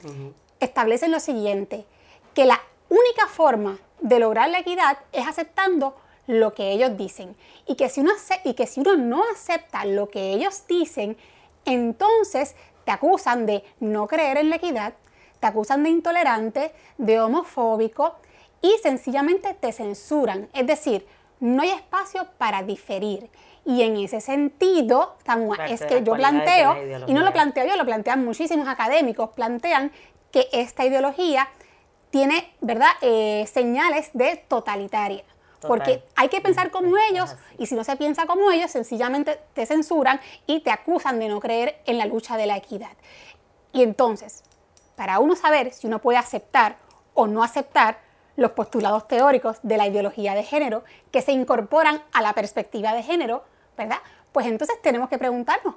establecen 0.59 1.11
lo 1.11 1.19
siguiente, 1.19 1.85
que 2.33 2.45
la 2.45 2.61
única 2.89 3.27
forma 3.27 3.79
de 4.01 4.19
lograr 4.19 4.49
la 4.49 4.59
equidad 4.59 4.99
es 5.11 5.27
aceptando 5.27 5.95
lo 6.27 6.53
que 6.53 6.71
ellos 6.71 6.95
dicen. 6.95 7.35
Y 7.65 7.75
que 7.75 7.89
si 7.89 8.01
uno, 8.01 8.11
y 8.43 8.53
que 8.53 8.67
si 8.67 8.81
uno 8.81 8.95
no 8.95 9.23
acepta 9.33 9.83
lo 9.85 10.09
que 10.09 10.33
ellos 10.33 10.63
dicen, 10.67 11.17
entonces 11.65 12.55
te 12.85 12.91
acusan 12.91 13.45
de 13.45 13.63
no 13.79 14.07
creer 14.07 14.37
en 14.37 14.49
la 14.49 14.57
equidad, 14.57 14.93
te 15.39 15.47
acusan 15.47 15.83
de 15.83 15.89
intolerante, 15.89 16.71
de 16.97 17.19
homofóbico 17.19 18.15
y 18.61 18.75
sencillamente 18.83 19.53
te 19.53 19.71
censuran. 19.71 20.49
Es 20.53 20.67
decir, 20.67 21.07
no 21.39 21.61
hay 21.63 21.69
espacio 21.69 22.27
para 22.37 22.63
diferir. 22.63 23.29
Y 23.65 23.83
en 23.83 23.97
ese 23.97 24.21
sentido, 24.21 25.17
es 25.67 25.83
que 25.83 26.03
yo 26.03 26.13
planteo, 26.13 26.75
y 27.07 27.13
no 27.13 27.21
lo 27.21 27.31
planteo 27.31 27.65
yo, 27.67 27.75
lo 27.75 27.85
plantean 27.85 28.25
muchísimos 28.25 28.67
académicos, 28.67 29.29
plantean 29.31 29.91
que 30.31 30.47
esta 30.51 30.85
ideología 30.85 31.49
tiene, 32.09 32.53
¿verdad?, 32.61 32.89
eh, 33.01 33.45
señales 33.51 34.09
de 34.13 34.37
totalitaria. 34.47 35.23
Porque 35.61 36.03
hay 36.15 36.29
que 36.29 36.39
pensar 36.39 36.71
como 36.71 36.95
ellos 37.11 37.35
y 37.57 37.65
si 37.65 37.75
no 37.75 37.83
se 37.83 37.97
piensa 37.97 38.25
como 38.25 38.49
ellos, 38.49 38.71
sencillamente 38.71 39.39
te 39.53 39.65
censuran 39.65 40.21
y 40.47 40.61
te 40.61 40.71
acusan 40.71 41.19
de 41.19 41.27
no 41.27 41.41
creer 41.41 41.81
en 41.85 41.97
la 41.97 42.05
lucha 42.05 42.37
de 42.37 42.45
la 42.45 42.55
equidad. 42.55 42.91
Y 43.73 43.83
entonces, 43.83 44.43
para 44.95 45.19
uno 45.19 45.35
saber 45.35 45.73
si 45.73 45.87
uno 45.87 45.99
puede 45.99 46.17
aceptar 46.17 46.77
o 47.13 47.27
no 47.27 47.43
aceptar 47.43 47.99
los 48.39 48.51
postulados 48.51 49.07
teóricos 49.07 49.57
de 49.63 49.77
la 49.77 49.87
ideología 49.87 50.33
de 50.33 50.43
género 50.43 50.83
que 51.11 51.21
se 51.21 51.31
incorporan 51.31 52.01
a 52.13 52.21
la 52.21 52.33
perspectiva 52.33 52.93
de 52.93 53.03
género, 53.03 53.43
¿verdad? 53.77 53.97
Pues 54.31 54.47
entonces 54.47 54.81
tenemos 54.81 55.09
que 55.09 55.17
preguntarnos, 55.17 55.75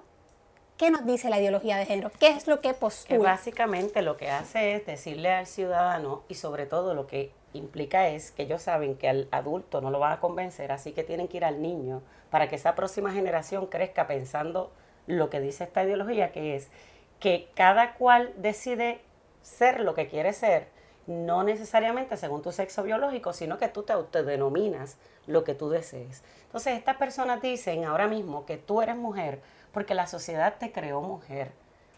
¿qué 0.76 0.90
nos 0.90 1.04
dice 1.04 1.28
la 1.28 1.40
ideología 1.40 1.76
de 1.76 1.86
género? 1.86 2.10
¿Qué 2.18 2.28
es 2.28 2.46
lo 2.46 2.60
que 2.60 2.72
postula? 2.72 3.18
Que 3.18 3.24
básicamente 3.24 4.02
lo 4.02 4.16
que 4.16 4.30
hace 4.30 4.76
es 4.76 4.86
decirle 4.86 5.32
al 5.32 5.46
ciudadano 5.46 6.22
y 6.28 6.36
sobre 6.36 6.66
todo 6.66 6.94
lo 6.94 7.06
que 7.06 7.32
implica 7.52 8.08
es 8.08 8.30
que 8.30 8.44
ellos 8.44 8.62
saben 8.62 8.96
que 8.96 9.08
al 9.08 9.28
adulto 9.32 9.80
no 9.80 9.90
lo 9.90 9.98
van 9.98 10.12
a 10.12 10.20
convencer, 10.20 10.72
así 10.72 10.92
que 10.92 11.02
tienen 11.02 11.28
que 11.28 11.38
ir 11.38 11.44
al 11.44 11.60
niño 11.60 12.02
para 12.30 12.48
que 12.48 12.56
esa 12.56 12.74
próxima 12.74 13.12
generación 13.12 13.66
crezca 13.66 14.06
pensando 14.06 14.72
lo 15.06 15.30
que 15.30 15.40
dice 15.40 15.64
esta 15.64 15.82
ideología, 15.82 16.32
que 16.32 16.54
es 16.54 16.70
que 17.18 17.50
cada 17.54 17.94
cual 17.94 18.32
decide 18.36 19.00
ser 19.42 19.80
lo 19.80 19.94
que 19.94 20.06
quiere 20.06 20.32
ser, 20.32 20.68
no 21.06 21.42
necesariamente 21.42 22.16
según 22.16 22.42
tu 22.42 22.52
sexo 22.52 22.82
biológico, 22.82 23.32
sino 23.32 23.58
que 23.58 23.68
tú 23.68 23.82
te 23.82 23.92
autodenominas 23.92 24.96
lo 25.26 25.44
que 25.44 25.54
tú 25.54 25.68
desees. 25.68 26.22
Entonces, 26.44 26.78
estas 26.78 26.96
personas 26.96 27.42
dicen 27.42 27.84
ahora 27.84 28.08
mismo 28.08 28.46
que 28.46 28.56
tú 28.56 28.82
eres 28.82 28.96
mujer 28.96 29.40
porque 29.72 29.94
la 29.94 30.06
sociedad 30.06 30.56
te 30.58 30.72
creó 30.72 31.00
mujer. 31.00 31.52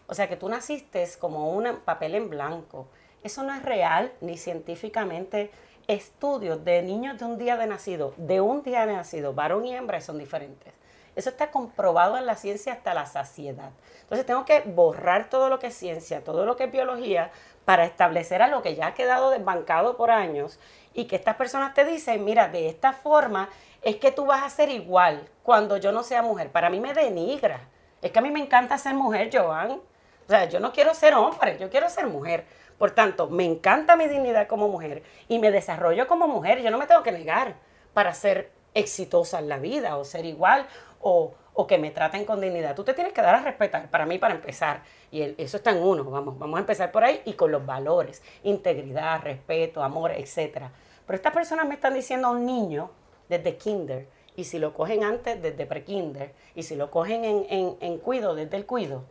O 0.07 0.13
sea, 0.13 0.29
que 0.29 0.37
tú 0.37 0.49
naciste 0.49 1.07
como 1.19 1.51
un 1.51 1.79
papel 1.83 2.15
en 2.15 2.29
blanco. 2.29 2.87
Eso 3.23 3.43
no 3.43 3.53
es 3.53 3.63
real 3.63 4.13
ni 4.21 4.37
científicamente. 4.37 5.51
Estudios 5.87 6.63
de 6.63 6.81
niños 6.81 7.19
de 7.19 7.25
un 7.25 7.37
día 7.37 7.57
de 7.57 7.67
nacido, 7.67 8.13
de 8.17 8.41
un 8.41 8.63
día 8.63 8.85
de 8.85 8.93
nacido, 8.93 9.33
varón 9.33 9.65
y 9.65 9.75
hembra, 9.75 10.01
son 10.01 10.17
diferentes. 10.17 10.73
Eso 11.15 11.29
está 11.29 11.51
comprobado 11.51 12.17
en 12.17 12.25
la 12.25 12.35
ciencia 12.35 12.73
hasta 12.73 12.93
la 12.93 13.05
saciedad. 13.05 13.71
Entonces 14.01 14.25
tengo 14.25 14.45
que 14.45 14.61
borrar 14.61 15.29
todo 15.29 15.49
lo 15.49 15.59
que 15.59 15.67
es 15.67 15.75
ciencia, 15.75 16.23
todo 16.23 16.45
lo 16.45 16.55
que 16.55 16.65
es 16.65 16.71
biología, 16.71 17.31
para 17.63 17.85
establecer 17.85 18.41
a 18.41 18.47
lo 18.47 18.61
que 18.61 18.75
ya 18.75 18.87
ha 18.87 18.93
quedado 18.93 19.31
desbancado 19.31 19.97
por 19.97 20.11
años 20.11 20.59
y 20.93 21.05
que 21.05 21.15
estas 21.15 21.35
personas 21.35 21.73
te 21.73 21.83
dicen, 21.83 22.23
mira, 22.23 22.47
de 22.47 22.69
esta 22.69 22.93
forma 22.93 23.49
es 23.81 23.97
que 23.97 24.11
tú 24.11 24.25
vas 24.25 24.43
a 24.43 24.49
ser 24.49 24.69
igual 24.69 25.27
cuando 25.43 25.77
yo 25.77 25.91
no 25.91 26.03
sea 26.03 26.21
mujer. 26.21 26.51
Para 26.51 26.69
mí 26.69 26.79
me 26.79 26.93
denigra. 26.93 27.67
Es 28.01 28.11
que 28.11 28.19
a 28.19 28.21
mí 28.21 28.29
me 28.29 28.39
encanta 28.39 28.77
ser 28.77 28.93
mujer, 28.93 29.29
Joan. 29.33 29.71
O 29.71 30.29
sea, 30.29 30.45
yo 30.45 30.59
no 30.59 30.71
quiero 30.71 30.93
ser 30.93 31.13
hombre, 31.13 31.57
yo 31.59 31.69
quiero 31.69 31.89
ser 31.89 32.07
mujer. 32.07 32.45
Por 32.77 32.91
tanto, 32.91 33.29
me 33.29 33.45
encanta 33.45 33.95
mi 33.95 34.07
dignidad 34.07 34.47
como 34.47 34.67
mujer 34.67 35.03
y 35.27 35.39
me 35.39 35.51
desarrollo 35.51 36.07
como 36.07 36.27
mujer. 36.27 36.61
Yo 36.61 36.71
no 36.71 36.77
me 36.77 36.87
tengo 36.87 37.03
que 37.03 37.11
negar 37.11 37.55
para 37.93 38.13
ser 38.13 38.51
exitosa 38.73 39.39
en 39.39 39.49
la 39.49 39.57
vida 39.57 39.97
o 39.97 40.03
ser 40.03 40.25
igual 40.25 40.67
o, 41.07 41.67
que 41.67 41.77
me 41.77 41.91
traten 41.91 42.25
con 42.25 42.41
dignidad. 42.41 42.75
Tú 42.75 42.83
te 42.83 42.93
tienes 42.93 43.13
que 43.13 43.21
dar 43.21 43.35
a 43.35 43.41
respetar, 43.41 43.89
para 43.89 44.05
mí, 44.05 44.17
para 44.17 44.33
empezar. 44.33 44.81
Y 45.11 45.21
eso 45.37 45.57
está 45.57 45.69
en 45.69 45.77
uno, 45.77 46.03
vamos, 46.03 46.37
vamos 46.37 46.57
a 46.57 46.59
empezar 46.61 46.91
por 46.91 47.03
ahí 47.03 47.21
y 47.25 47.33
con 47.33 47.51
los 47.51 47.65
valores, 47.65 48.23
integridad, 48.43 49.21
respeto, 49.21 49.83
amor, 49.83 50.11
etc. 50.11 50.69
Pero 51.05 51.15
estas 51.15 51.33
personas 51.33 51.67
me 51.67 51.75
están 51.75 51.93
diciendo 51.93 52.27
a 52.27 52.31
un 52.31 52.45
niño 52.45 52.89
desde 53.29 53.55
kinder, 53.55 54.07
y 54.35 54.43
si 54.43 54.59
lo 54.59 54.73
cogen 54.73 55.03
antes, 55.03 55.41
desde 55.41 55.65
pre-kinder, 55.65 56.33
y 56.55 56.63
si 56.63 56.75
lo 56.75 56.91
cogen 56.91 57.23
en, 57.23 57.77
en, 57.79 57.97
cuido, 57.99 58.35
desde 58.35 58.57
el 58.57 58.65
cuido, 58.65 59.03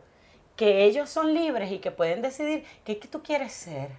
que 0.55 0.83
ellos 0.83 1.09
son 1.09 1.33
libres 1.33 1.71
y 1.71 1.79
que 1.79 1.91
pueden 1.91 2.21
decidir 2.21 2.63
qué 2.83 2.99
que 2.99 3.07
tú 3.07 3.23
quieres 3.23 3.53
ser. 3.53 3.89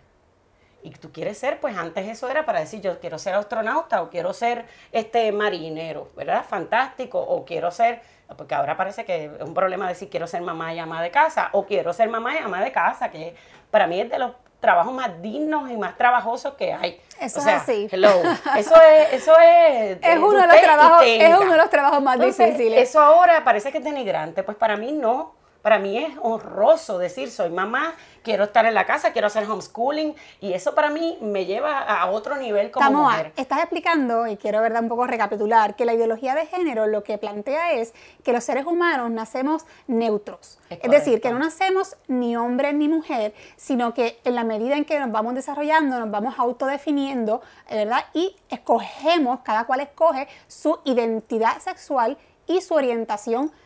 Y 0.86 0.90
tú 0.90 1.10
quieres 1.10 1.36
ser, 1.36 1.58
pues 1.58 1.76
antes 1.76 2.06
eso 2.06 2.30
era 2.30 2.46
para 2.46 2.60
decir 2.60 2.80
yo 2.80 3.00
quiero 3.00 3.18
ser 3.18 3.34
astronauta 3.34 4.02
o 4.02 4.08
quiero 4.08 4.32
ser 4.32 4.66
este 4.92 5.32
marinero, 5.32 6.10
¿verdad? 6.14 6.44
Fantástico, 6.48 7.18
o 7.18 7.44
quiero 7.44 7.72
ser, 7.72 8.02
porque 8.36 8.54
ahora 8.54 8.76
parece 8.76 9.04
que 9.04 9.24
es 9.24 9.42
un 9.42 9.52
problema 9.52 9.88
decir 9.88 10.08
quiero 10.08 10.28
ser 10.28 10.42
mamá 10.42 10.72
y 10.74 10.78
ama 10.78 11.02
de 11.02 11.10
casa, 11.10 11.48
o 11.50 11.66
quiero 11.66 11.92
ser 11.92 12.08
mamá 12.08 12.36
y 12.36 12.38
ama 12.38 12.62
de 12.62 12.70
casa, 12.70 13.10
que 13.10 13.34
para 13.72 13.88
mí 13.88 14.00
es 14.00 14.08
de 14.08 14.20
los 14.20 14.30
trabajos 14.60 14.92
más 14.92 15.20
dignos 15.20 15.68
y 15.72 15.76
más 15.76 15.98
trabajosos 15.98 16.54
que 16.54 16.72
hay. 16.72 17.00
Eso 17.20 17.40
es 17.40 17.46
así. 17.46 17.88
Hello. 17.90 18.22
Eso 18.56 18.74
es, 18.80 19.12
eso 19.12 19.32
es. 19.40 19.98
es, 20.00 20.18
uno 20.18 20.40
de 20.40 20.46
los 20.46 20.60
trabajos, 20.60 21.02
es 21.04 21.36
uno 21.36 21.50
de 21.50 21.56
los 21.58 21.70
trabajos 21.70 22.02
más 22.02 22.20
difíciles. 22.20 22.88
Eso 22.88 23.00
ahora 23.00 23.42
parece 23.42 23.72
que 23.72 23.78
es 23.78 23.84
denigrante. 23.84 24.44
Pues 24.44 24.56
para 24.56 24.76
mí 24.76 24.92
no. 24.92 25.34
Para 25.66 25.80
mí 25.80 25.98
es 25.98 26.16
honroso 26.22 26.96
decir 26.96 27.28
soy 27.28 27.50
mamá 27.50 27.96
quiero 28.22 28.44
estar 28.44 28.66
en 28.66 28.74
la 28.74 28.86
casa, 28.86 29.12
quiero 29.12 29.26
hacer 29.26 29.50
homeschooling 29.50 30.14
y 30.40 30.52
eso 30.52 30.76
para 30.76 30.90
mí 30.90 31.18
me 31.20 31.44
lleva 31.44 31.80
a 31.80 32.08
otro 32.08 32.36
nivel 32.36 32.70
como 32.70 33.02
mujer. 33.02 33.32
Estás 33.34 33.58
explicando, 33.58 34.28
y 34.28 34.36
quiero 34.36 34.60
verdad 34.60 34.84
un 34.84 34.88
poco 34.88 35.08
recapitular, 35.08 35.74
que 35.74 35.84
la 35.84 35.94
ideología 35.94 36.36
de 36.36 36.46
género 36.46 36.86
lo 36.86 37.02
que 37.02 37.18
plantea 37.18 37.72
es 37.72 37.94
que 38.22 38.32
los 38.32 38.44
seres 38.44 38.64
humanos 38.64 39.10
nacemos 39.10 39.66
neutros. 39.88 40.60
Es, 40.70 40.88
decir, 40.88 41.20
que 41.20 41.32
no 41.32 41.40
nacemos 41.40 41.96
ni 42.06 42.36
hombre 42.36 42.72
ni 42.72 42.86
mujer, 42.86 43.34
sino 43.56 43.92
que 43.92 44.20
en 44.22 44.36
la 44.36 44.44
medida 44.44 44.76
en 44.76 44.84
que 44.84 45.00
nos 45.00 45.10
vamos 45.10 45.34
desarrollando, 45.34 45.98
nos 45.98 46.12
vamos 46.12 46.36
autodefiniendo, 46.38 47.42
¿verdad? 47.68 48.04
Y 48.14 48.36
escogemos, 48.50 49.40
cada 49.40 49.64
cual 49.64 49.80
escoge 49.80 50.28
su 50.46 50.78
identidad 50.84 51.58
sexual 51.58 52.18
y 52.46 52.60
su 52.60 52.74
orientación 52.74 53.46
sexual. 53.46 53.65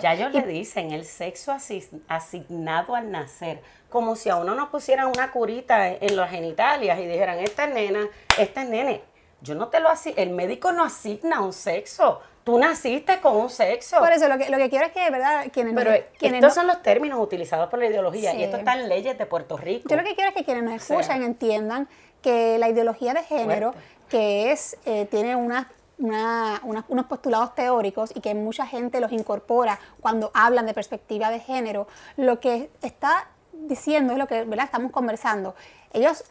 Ya 0.00 0.14
ellos 0.14 0.32
le 0.32 0.46
dicen 0.46 0.92
el 0.92 1.04
sexo 1.04 1.54
asignado 2.08 2.94
al 2.94 3.10
nacer, 3.10 3.60
como 3.90 4.16
si 4.16 4.30
a 4.30 4.36
uno 4.36 4.54
nos 4.54 4.70
pusieran 4.70 5.06
una 5.06 5.30
curita 5.30 5.88
en 5.88 6.16
las 6.16 6.30
genitalias 6.30 6.98
y 6.98 7.06
dijeran, 7.06 7.38
esta 7.38 7.64
es 7.64 7.74
nena, 7.74 8.08
esta 8.38 8.62
es 8.62 8.68
nene. 8.68 9.02
Yo 9.42 9.54
no 9.54 9.68
te 9.68 9.80
lo 9.80 9.90
asigno, 9.90 10.22
el 10.22 10.30
médico 10.30 10.72
no 10.72 10.84
asigna 10.84 11.42
un 11.42 11.52
sexo. 11.52 12.20
Tú 12.44 12.58
naciste 12.58 13.20
con 13.20 13.36
un 13.36 13.50
sexo. 13.50 13.98
Por 13.98 14.12
eso 14.12 14.28
lo 14.28 14.38
que, 14.38 14.48
lo 14.48 14.56
que 14.56 14.70
quiero 14.70 14.86
es 14.86 14.92
que, 14.92 15.10
¿verdad? 15.10 15.46
Quienes 15.52 15.74
Pero 15.74 15.92
estos 15.92 16.54
son 16.54 16.66
los 16.66 16.80
términos 16.82 17.20
utilizados 17.20 17.68
por 17.68 17.78
la 17.78 17.86
ideología 17.86 18.34
y 18.34 18.42
esto 18.42 18.56
está 18.56 18.74
en 18.74 18.88
leyes 18.88 19.18
de 19.18 19.26
Puerto 19.26 19.56
Rico. 19.56 19.88
Yo 19.88 19.96
lo 19.96 20.04
que 20.04 20.14
quiero 20.14 20.30
es 20.30 20.36
que 20.36 20.44
quienes 20.44 20.64
nos 20.64 20.74
escuchan 20.74 21.22
entiendan 21.22 21.88
que 22.22 22.58
la 22.58 22.68
ideología 22.68 23.14
de 23.14 23.22
género, 23.22 23.74
que 24.08 24.52
es, 24.52 24.78
eh, 24.86 25.06
tiene 25.10 25.36
unas 25.36 25.66
unos 25.98 27.06
postulados 27.06 27.54
teóricos 27.54 28.12
y 28.14 28.20
que 28.20 28.34
mucha 28.34 28.66
gente 28.66 29.00
los 29.00 29.12
incorpora 29.12 29.78
cuando 30.00 30.30
hablan 30.34 30.66
de 30.66 30.74
perspectiva 30.74 31.30
de 31.30 31.40
género, 31.40 31.86
lo 32.16 32.40
que 32.40 32.70
está 32.82 33.28
diciendo 33.52 34.12
es 34.12 34.18
lo 34.18 34.26
que 34.26 34.44
¿verdad? 34.44 34.66
estamos 34.66 34.92
conversando. 34.92 35.54
Ellos, 35.92 36.24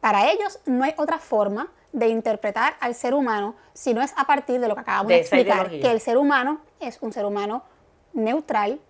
para 0.00 0.30
ellos 0.30 0.60
no 0.66 0.84
hay 0.84 0.94
otra 0.96 1.18
forma 1.18 1.70
de 1.92 2.08
interpretar 2.08 2.74
al 2.80 2.94
ser 2.94 3.14
humano 3.14 3.54
si 3.74 3.92
no 3.92 4.02
es 4.02 4.14
a 4.16 4.24
partir 4.24 4.60
de 4.60 4.68
lo 4.68 4.74
que 4.74 4.80
acabamos 4.80 5.08
de, 5.08 5.18
explicar, 5.18 5.68
que 5.68 5.90
el 5.90 6.00
ser 6.00 6.16
humano 6.16 6.60
es 6.80 6.98
un 7.02 7.12
ser 7.12 7.26
humano 7.26 7.62
neutral, 8.14 8.80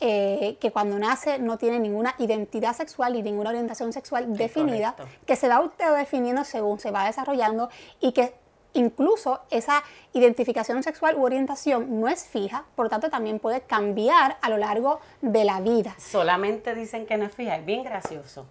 eh, 0.00 0.56
que 0.60 0.70
cuando 0.70 0.98
nace 0.98 1.38
no 1.38 1.58
tiene 1.58 1.78
ninguna 1.78 2.14
identidad 2.18 2.74
sexual 2.74 3.16
y 3.16 3.22
ninguna 3.22 3.50
orientación 3.50 3.92
sexual 3.92 4.36
definida, 4.36 4.96
que 5.26 5.36
se 5.36 5.48
va 5.48 5.56
autodefiniendo 5.56 6.44
según 6.44 6.78
se 6.80 6.90
va 6.90 7.06
desarrollando 7.06 7.68
y 8.00 8.12
que 8.12 8.34
Incluso 8.74 9.40
esa 9.50 9.82
identificación 10.12 10.82
sexual 10.82 11.16
u 11.16 11.24
orientación 11.24 12.00
no 12.00 12.08
es 12.08 12.26
fija, 12.26 12.64
por 12.74 12.86
lo 12.86 12.90
tanto 12.90 13.10
también 13.10 13.38
puede 13.38 13.62
cambiar 13.62 14.36
a 14.40 14.48
lo 14.50 14.58
largo 14.58 15.00
de 15.22 15.44
la 15.44 15.60
vida. 15.60 15.94
Solamente 15.98 16.74
dicen 16.74 17.06
que 17.06 17.16
no 17.16 17.24
es 17.24 17.32
fija, 17.32 17.56
es 17.56 17.64
bien 17.64 17.82
gracioso. 17.82 18.46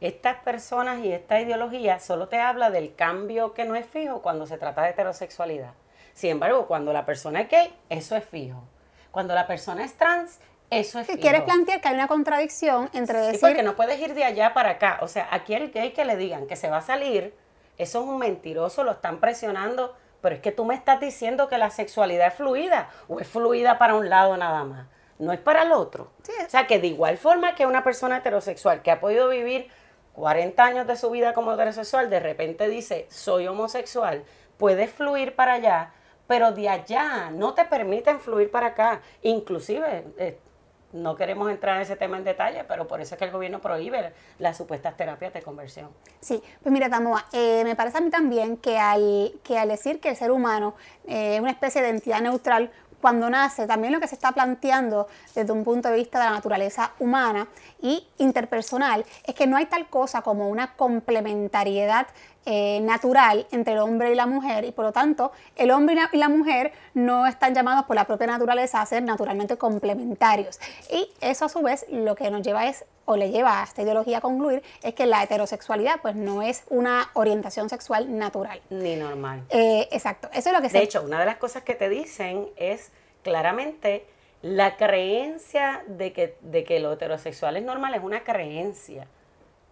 Estas 0.00 0.38
personas 0.38 1.04
y 1.04 1.12
esta 1.12 1.40
ideología 1.40 2.00
solo 2.00 2.28
te 2.28 2.40
habla 2.40 2.70
del 2.70 2.94
cambio 2.94 3.54
que 3.54 3.64
no 3.64 3.76
es 3.76 3.86
fijo 3.86 4.20
cuando 4.20 4.46
se 4.46 4.58
trata 4.58 4.82
de 4.82 4.90
heterosexualidad. 4.90 5.74
Sin 6.14 6.30
embargo, 6.30 6.66
cuando 6.66 6.92
la 6.92 7.06
persona 7.06 7.42
es 7.42 7.48
gay, 7.48 7.72
eso 7.88 8.16
es 8.16 8.24
fijo. 8.24 8.64
Cuando 9.12 9.34
la 9.34 9.46
persona 9.46 9.84
es 9.84 9.94
trans, 9.94 10.40
eso 10.70 10.98
es 10.98 11.06
fijo. 11.06 11.20
¿Quieres 11.20 11.42
plantear 11.42 11.80
que 11.80 11.88
hay 11.88 11.94
una 11.94 12.08
contradicción 12.08 12.90
entre 12.94 13.18
decir... 13.18 13.34
Sí, 13.38 13.46
porque 13.46 13.62
no 13.62 13.76
puedes 13.76 14.00
ir 14.00 14.14
de 14.14 14.24
allá 14.24 14.54
para 14.54 14.70
acá. 14.70 14.98
O 15.02 15.08
sea, 15.08 15.28
aquí 15.30 15.54
el 15.54 15.70
gay 15.70 15.92
que 15.92 16.04
le 16.04 16.16
digan 16.16 16.46
que 16.46 16.56
se 16.56 16.68
va 16.68 16.78
a 16.78 16.82
salir 16.82 17.34
eso 17.78 18.02
es 18.02 18.08
un 18.08 18.18
mentiroso, 18.18 18.84
lo 18.84 18.92
están 18.92 19.20
presionando 19.20 19.94
pero 20.22 20.36
es 20.36 20.40
que 20.40 20.52
tú 20.52 20.64
me 20.64 20.74
estás 20.74 21.00
diciendo 21.00 21.48
que 21.48 21.58
la 21.58 21.68
sexualidad 21.68 22.28
es 22.28 22.34
fluida 22.34 22.88
o 23.08 23.20
es 23.20 23.28
fluida 23.28 23.76
para 23.76 23.96
un 23.96 24.08
lado 24.08 24.36
nada 24.36 24.64
más, 24.64 24.86
no 25.18 25.32
es 25.32 25.40
para 25.40 25.62
el 25.62 25.72
otro. 25.72 26.12
O 26.20 26.48
sea, 26.48 26.66
que 26.66 26.78
de 26.78 26.86
igual 26.86 27.18
forma 27.18 27.54
que 27.54 27.66
una 27.66 27.84
persona 27.84 28.18
heterosexual 28.18 28.82
que 28.82 28.92
ha 28.92 29.00
podido 29.00 29.28
vivir 29.28 29.68
40 30.14 30.64
años 30.64 30.86
de 30.86 30.96
su 30.96 31.10
vida 31.10 31.34
como 31.34 31.52
heterosexual, 31.52 32.08
de 32.08 32.20
repente 32.20 32.68
dice, 32.68 33.06
soy 33.10 33.48
homosexual, 33.48 34.24
puedes 34.56 34.90
fluir 34.90 35.34
para 35.34 35.54
allá, 35.54 35.92
pero 36.28 36.52
de 36.52 36.68
allá 36.68 37.30
no 37.30 37.54
te 37.54 37.64
permiten 37.64 38.20
fluir 38.20 38.50
para 38.50 38.68
acá. 38.68 39.02
Inclusive, 39.22 40.04
eh, 40.18 40.38
no 40.92 41.16
queremos 41.16 41.50
entrar 41.50 41.76
en 41.76 41.82
ese 41.82 41.96
tema 41.96 42.16
en 42.18 42.24
detalle, 42.24 42.64
pero 42.64 42.86
por 42.86 43.00
eso 43.00 43.14
es 43.14 43.18
que 43.18 43.24
el 43.24 43.30
gobierno 43.30 43.60
prohíbe 43.60 44.12
las 44.38 44.56
supuestas 44.56 44.96
terapias 44.96 45.32
de 45.32 45.42
conversión. 45.42 45.90
Sí, 46.20 46.42
pues 46.62 46.72
mira, 46.72 46.88
Tamoa, 46.88 47.26
eh, 47.32 47.62
me 47.64 47.76
parece 47.76 47.98
a 47.98 48.00
mí 48.00 48.10
también 48.10 48.56
que 48.56 48.78
al, 48.78 49.32
que 49.42 49.58
al 49.58 49.68
decir 49.68 50.00
que 50.00 50.10
el 50.10 50.16
ser 50.16 50.30
humano 50.30 50.74
eh, 51.06 51.36
es 51.36 51.40
una 51.40 51.50
especie 51.50 51.82
de 51.82 51.88
entidad 51.88 52.20
neutral, 52.20 52.70
cuando 53.02 53.28
nace, 53.28 53.66
también 53.66 53.92
lo 53.92 53.98
que 53.98 54.06
se 54.06 54.14
está 54.14 54.30
planteando 54.30 55.08
desde 55.34 55.52
un 55.52 55.64
punto 55.64 55.88
de 55.88 55.96
vista 55.96 56.20
de 56.20 56.26
la 56.26 56.30
naturaleza 56.30 56.92
humana 57.00 57.48
y 57.82 58.06
interpersonal 58.18 59.04
es 59.24 59.34
que 59.34 59.46
no 59.46 59.56
hay 59.56 59.66
tal 59.66 59.88
cosa 59.88 60.22
como 60.22 60.48
una 60.48 60.74
complementariedad 60.74 62.06
eh, 62.44 62.80
natural 62.80 63.46
entre 63.52 63.74
el 63.74 63.78
hombre 63.78 64.10
y 64.10 64.16
la 64.16 64.26
mujer 64.26 64.64
y 64.64 64.72
por 64.72 64.84
lo 64.84 64.92
tanto 64.92 65.30
el 65.54 65.70
hombre 65.70 65.96
y 66.12 66.16
la, 66.16 66.28
mujer 66.28 66.72
no 66.92 67.26
están 67.26 67.54
llamados 67.54 67.84
por 67.84 67.94
la 67.94 68.04
propia 68.04 68.26
naturaleza 68.26 68.80
a 68.80 68.86
ser 68.86 69.02
naturalmente 69.02 69.56
complementarios. 69.56 70.58
Y 70.90 71.08
eso 71.20 71.44
a 71.44 71.48
su 71.48 71.62
vez 71.62 71.86
lo 71.88 72.16
que 72.16 72.30
nos 72.30 72.42
lleva 72.42 72.66
es 72.66 72.84
o 73.04 73.16
le 73.16 73.30
lleva 73.30 73.60
a 73.60 73.64
esta 73.64 73.82
ideología 73.82 74.18
a 74.18 74.20
concluir 74.20 74.62
es 74.82 74.94
que 74.94 75.06
la 75.06 75.22
heterosexualidad 75.22 76.00
pues 76.00 76.16
no 76.16 76.42
es 76.42 76.64
una 76.68 77.10
orientación 77.14 77.68
sexual 77.68 78.18
natural. 78.18 78.60
Ni 78.70 78.96
normal. 78.96 79.44
Eh, 79.50 79.88
exacto, 79.92 80.28
eso 80.32 80.50
es 80.50 80.54
lo 80.54 80.62
que 80.62 80.68
De 80.68 80.82
hecho, 80.82 81.02
una 81.02 81.20
de 81.20 81.26
las 81.26 81.36
cosas 81.36 81.62
que 81.62 81.74
te 81.74 81.88
dicen 81.88 82.48
es 82.56 82.90
claramente 83.22 84.04
la 84.42 84.76
creencia 84.76 85.84
de 85.86 86.12
que, 86.12 86.36
de 86.40 86.64
que 86.64 86.80
lo 86.80 86.92
heterosexual 86.92 87.56
es 87.56 87.62
normal 87.62 87.94
es 87.94 88.02
una 88.02 88.24
creencia. 88.24 89.06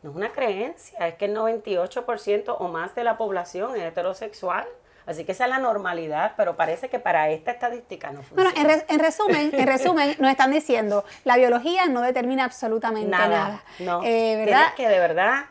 No 0.03 0.11
es 0.11 0.17
una 0.17 0.33
creencia, 0.33 1.09
es 1.09 1.15
que 1.17 1.27
el 1.27 1.37
98% 1.37 2.57
o 2.59 2.69
más 2.69 2.95
de 2.95 3.05
la 3.05 3.19
población 3.19 3.77
es 3.77 3.83
heterosexual. 3.83 4.67
Así 5.07 5.25
que 5.25 5.33
esa 5.33 5.45
es 5.45 5.51
la 5.51 5.59
normalidad, 5.59 6.35
pero 6.37 6.57
parece 6.57 6.89
que 6.89 7.01
para 7.01 7.31
esta 7.31 7.51
estadística 7.51 8.11
no 8.13 8.23
funciona. 8.23 8.53
Bueno, 8.55 8.83
en, 8.89 8.99
resumen, 9.01 9.51
en 9.53 9.67
resumen, 9.67 10.17
nos 10.21 10.31
están 10.31 10.53
diciendo, 10.53 11.05
la 11.25 11.37
biología 11.37 11.87
no 11.87 12.01
determina 12.01 12.45
absolutamente 12.45 13.11
nada. 13.11 13.63
No, 13.81 14.03
eh, 14.05 14.45
Tienes 14.45 14.73
que 14.77 14.89
de 14.89 14.99
verdad 14.99 15.47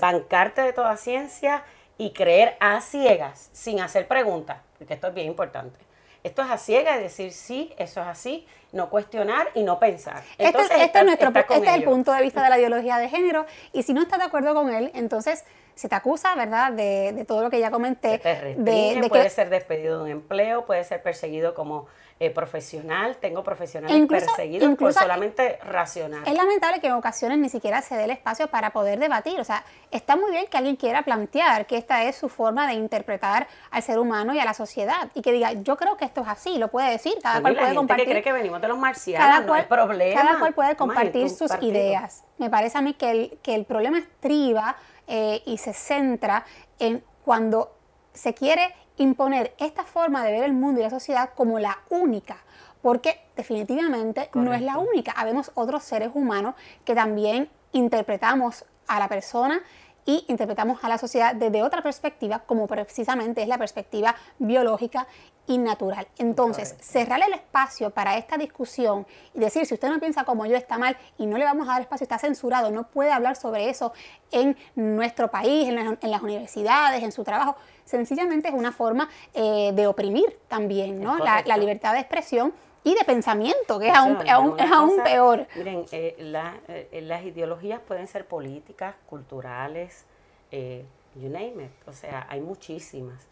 bancarte 0.00 0.62
de 0.62 0.72
toda 0.72 0.96
ciencia 0.96 1.64
y 1.98 2.12
creer 2.12 2.56
a 2.60 2.80
ciegas, 2.80 3.50
sin 3.52 3.80
hacer 3.80 4.06
preguntas, 4.06 4.58
porque 4.78 4.94
esto 4.94 5.08
es 5.08 5.14
bien 5.14 5.26
importante. 5.26 5.78
Esto 6.22 6.42
es 6.42 6.50
a 6.50 6.58
ciegas, 6.58 6.96
es 6.96 7.02
decir, 7.04 7.32
sí, 7.32 7.72
eso 7.78 8.00
es 8.00 8.06
así, 8.06 8.46
no 8.72 8.90
cuestionar 8.90 9.48
y 9.54 9.62
no 9.62 9.78
pensar. 9.78 10.22
Entonces, 10.38 10.76
este, 10.78 10.98
es, 10.98 11.04
nuestro, 11.04 11.28
este 11.28 11.54
es 11.54 11.74
el 11.74 11.84
punto 11.84 12.12
de 12.12 12.22
vista 12.22 12.42
de 12.42 12.50
la 12.50 12.58
ideología 12.58 12.98
de 12.98 13.08
género 13.08 13.46
y 13.72 13.82
si 13.82 13.94
no 13.94 14.02
estás 14.02 14.18
de 14.18 14.26
acuerdo 14.26 14.54
con 14.54 14.72
él, 14.72 14.90
entonces 14.94 15.44
se 15.74 15.88
te 15.88 15.94
acusa, 15.94 16.34
¿verdad?, 16.34 16.72
de, 16.72 17.24
todo 17.26 17.42
lo 17.42 17.48
que 17.48 17.58
ya 17.58 17.70
comenté. 17.70 18.18
de, 18.18 19.06
puede 19.08 19.30
ser 19.30 19.48
despedido 19.48 19.98
de 19.98 20.04
un 20.04 20.10
empleo, 20.10 20.66
puede 20.66 20.84
ser 20.84 21.02
perseguido 21.02 21.54
como 21.54 21.86
eh, 22.22 22.28
profesional, 22.28 23.16
tengo 23.16 23.42
profesionales 23.42 24.06
perseguidos 24.06 24.76
por 24.76 24.92
solamente 24.92 25.58
racional. 25.64 26.22
Es 26.26 26.34
lamentable 26.34 26.78
que 26.78 26.88
en 26.88 26.92
ocasiones 26.92 27.38
ni 27.38 27.48
siquiera 27.48 27.80
se 27.80 27.94
dé 27.96 28.04
el 28.04 28.10
espacio 28.10 28.46
para 28.48 28.74
poder 28.74 28.98
debatir. 28.98 29.40
O 29.40 29.44
sea, 29.44 29.64
está 29.90 30.16
muy 30.16 30.30
bien 30.30 30.46
que 30.46 30.58
alguien 30.58 30.76
quiera 30.76 31.00
plantear 31.00 31.66
que 31.66 31.78
esta 31.78 32.04
es 32.04 32.16
su 32.16 32.28
forma 32.28 32.66
de 32.66 32.74
interpretar 32.74 33.48
al 33.70 33.82
ser 33.82 33.98
humano 33.98 34.34
y 34.34 34.38
a 34.38 34.44
la 34.44 34.52
sociedad 34.52 35.10
y 35.14 35.22
que 35.22 35.32
diga, 35.32 35.54
yo 35.54 35.78
creo 35.78 35.96
que 35.96 36.04
esto 36.04 36.20
es 36.20 36.28
así, 36.28 36.58
lo 36.58 36.68
puede 36.68 36.90
decir, 36.90 37.14
cada 37.22 37.40
cual 37.40 37.56
puede 37.56 37.74
compartir. 37.74 38.04
Que 38.04 38.10
cree 38.10 38.22
que 38.22 38.32
venimos 38.32 38.60
de 38.60 38.68
los 38.68 38.76
marcianos, 38.76 39.46
no 39.46 39.54
hay 39.54 39.64
problema. 39.64 40.20
Cada 40.20 40.38
cual 40.38 40.52
puede 40.52 40.76
compartir 40.76 41.30
sus 41.30 41.50
ideas. 41.62 42.24
Me 42.36 42.50
parece 42.50 42.76
a 42.76 42.82
mí 42.82 42.92
que 42.92 43.10
el, 43.10 43.38
que 43.42 43.54
el 43.54 43.64
problema 43.64 43.98
estriba 43.98 44.76
eh, 45.06 45.40
y 45.46 45.56
se 45.56 45.72
centra 45.72 46.44
en 46.78 47.02
cuando 47.24 47.74
se 48.12 48.34
quiere 48.34 48.74
imponer 49.00 49.54
esta 49.58 49.84
forma 49.84 50.24
de 50.24 50.32
ver 50.32 50.44
el 50.44 50.52
mundo 50.52 50.80
y 50.80 50.84
la 50.84 50.90
sociedad 50.90 51.30
como 51.34 51.58
la 51.58 51.78
única, 51.88 52.36
porque 52.82 53.20
definitivamente 53.34 54.30
no 54.34 54.52
es 54.52 54.60
la 54.60 54.78
única. 54.78 55.12
Habemos 55.12 55.50
otros 55.54 55.82
seres 55.82 56.10
humanos 56.14 56.54
que 56.84 56.94
también 56.94 57.48
interpretamos 57.72 58.64
a 58.86 58.98
la 58.98 59.08
persona 59.08 59.62
y 60.04 60.24
interpretamos 60.28 60.82
a 60.82 60.88
la 60.88 60.98
sociedad 60.98 61.34
desde 61.34 61.62
otra 61.62 61.82
perspectiva, 61.82 62.40
como 62.40 62.66
precisamente 62.66 63.42
es 63.42 63.48
la 63.48 63.58
perspectiva 63.58 64.14
biológica 64.38 65.06
y 65.46 65.58
natural. 65.58 66.06
Entonces, 66.18 66.76
cerrar 66.80 67.20
el 67.26 67.32
espacio 67.32 67.90
para 67.90 68.16
esta 68.16 68.36
discusión 68.36 69.06
y 69.34 69.40
decir, 69.40 69.66
si 69.66 69.74
usted 69.74 69.88
no 69.88 69.98
piensa 69.98 70.24
como 70.24 70.46
yo, 70.46 70.56
está 70.56 70.78
mal 70.78 70.96
y 71.18 71.26
no 71.26 71.38
le 71.38 71.44
vamos 71.44 71.68
a 71.68 71.72
dar 71.72 71.82
espacio, 71.82 72.04
está 72.04 72.18
censurado, 72.18 72.70
no 72.70 72.84
puede 72.88 73.10
hablar 73.10 73.36
sobre 73.36 73.68
eso 73.68 73.92
en 74.30 74.56
nuestro 74.76 75.30
país, 75.30 75.68
en, 75.68 75.98
las 76.10 76.22
universidades, 76.22 77.02
en 77.02 77.12
su 77.12 77.24
trabajo, 77.24 77.56
sencillamente 77.90 78.48
es 78.48 78.54
una 78.54 78.72
forma 78.72 79.08
eh, 79.34 79.72
de 79.74 79.86
oprimir 79.86 80.38
también 80.48 81.02
¿no? 81.02 81.18
la, 81.18 81.56
libertad 81.56 81.92
de 81.92 82.00
expresión 82.00 82.54
y 82.82 82.94
de 82.94 83.04
pensamiento, 83.04 83.78
que 83.78 83.88
es 83.88 83.94
aún, 83.94 84.16
es 84.22 84.72
aún, 84.72 85.02
peor. 85.02 85.46
Miren, 85.56 85.84
eh, 85.92 86.16
eh, 86.18 87.00
las 87.02 87.24
ideologías 87.24 87.80
pueden 87.80 88.06
ser 88.06 88.26
políticas, 88.26 88.94
culturales, 89.06 90.06
you 90.50 91.28
name 91.28 91.64
it, 91.64 91.88
o 91.88 91.92
sea, 91.92 92.26
hay 92.30 92.40
muchísimas. 92.40 93.26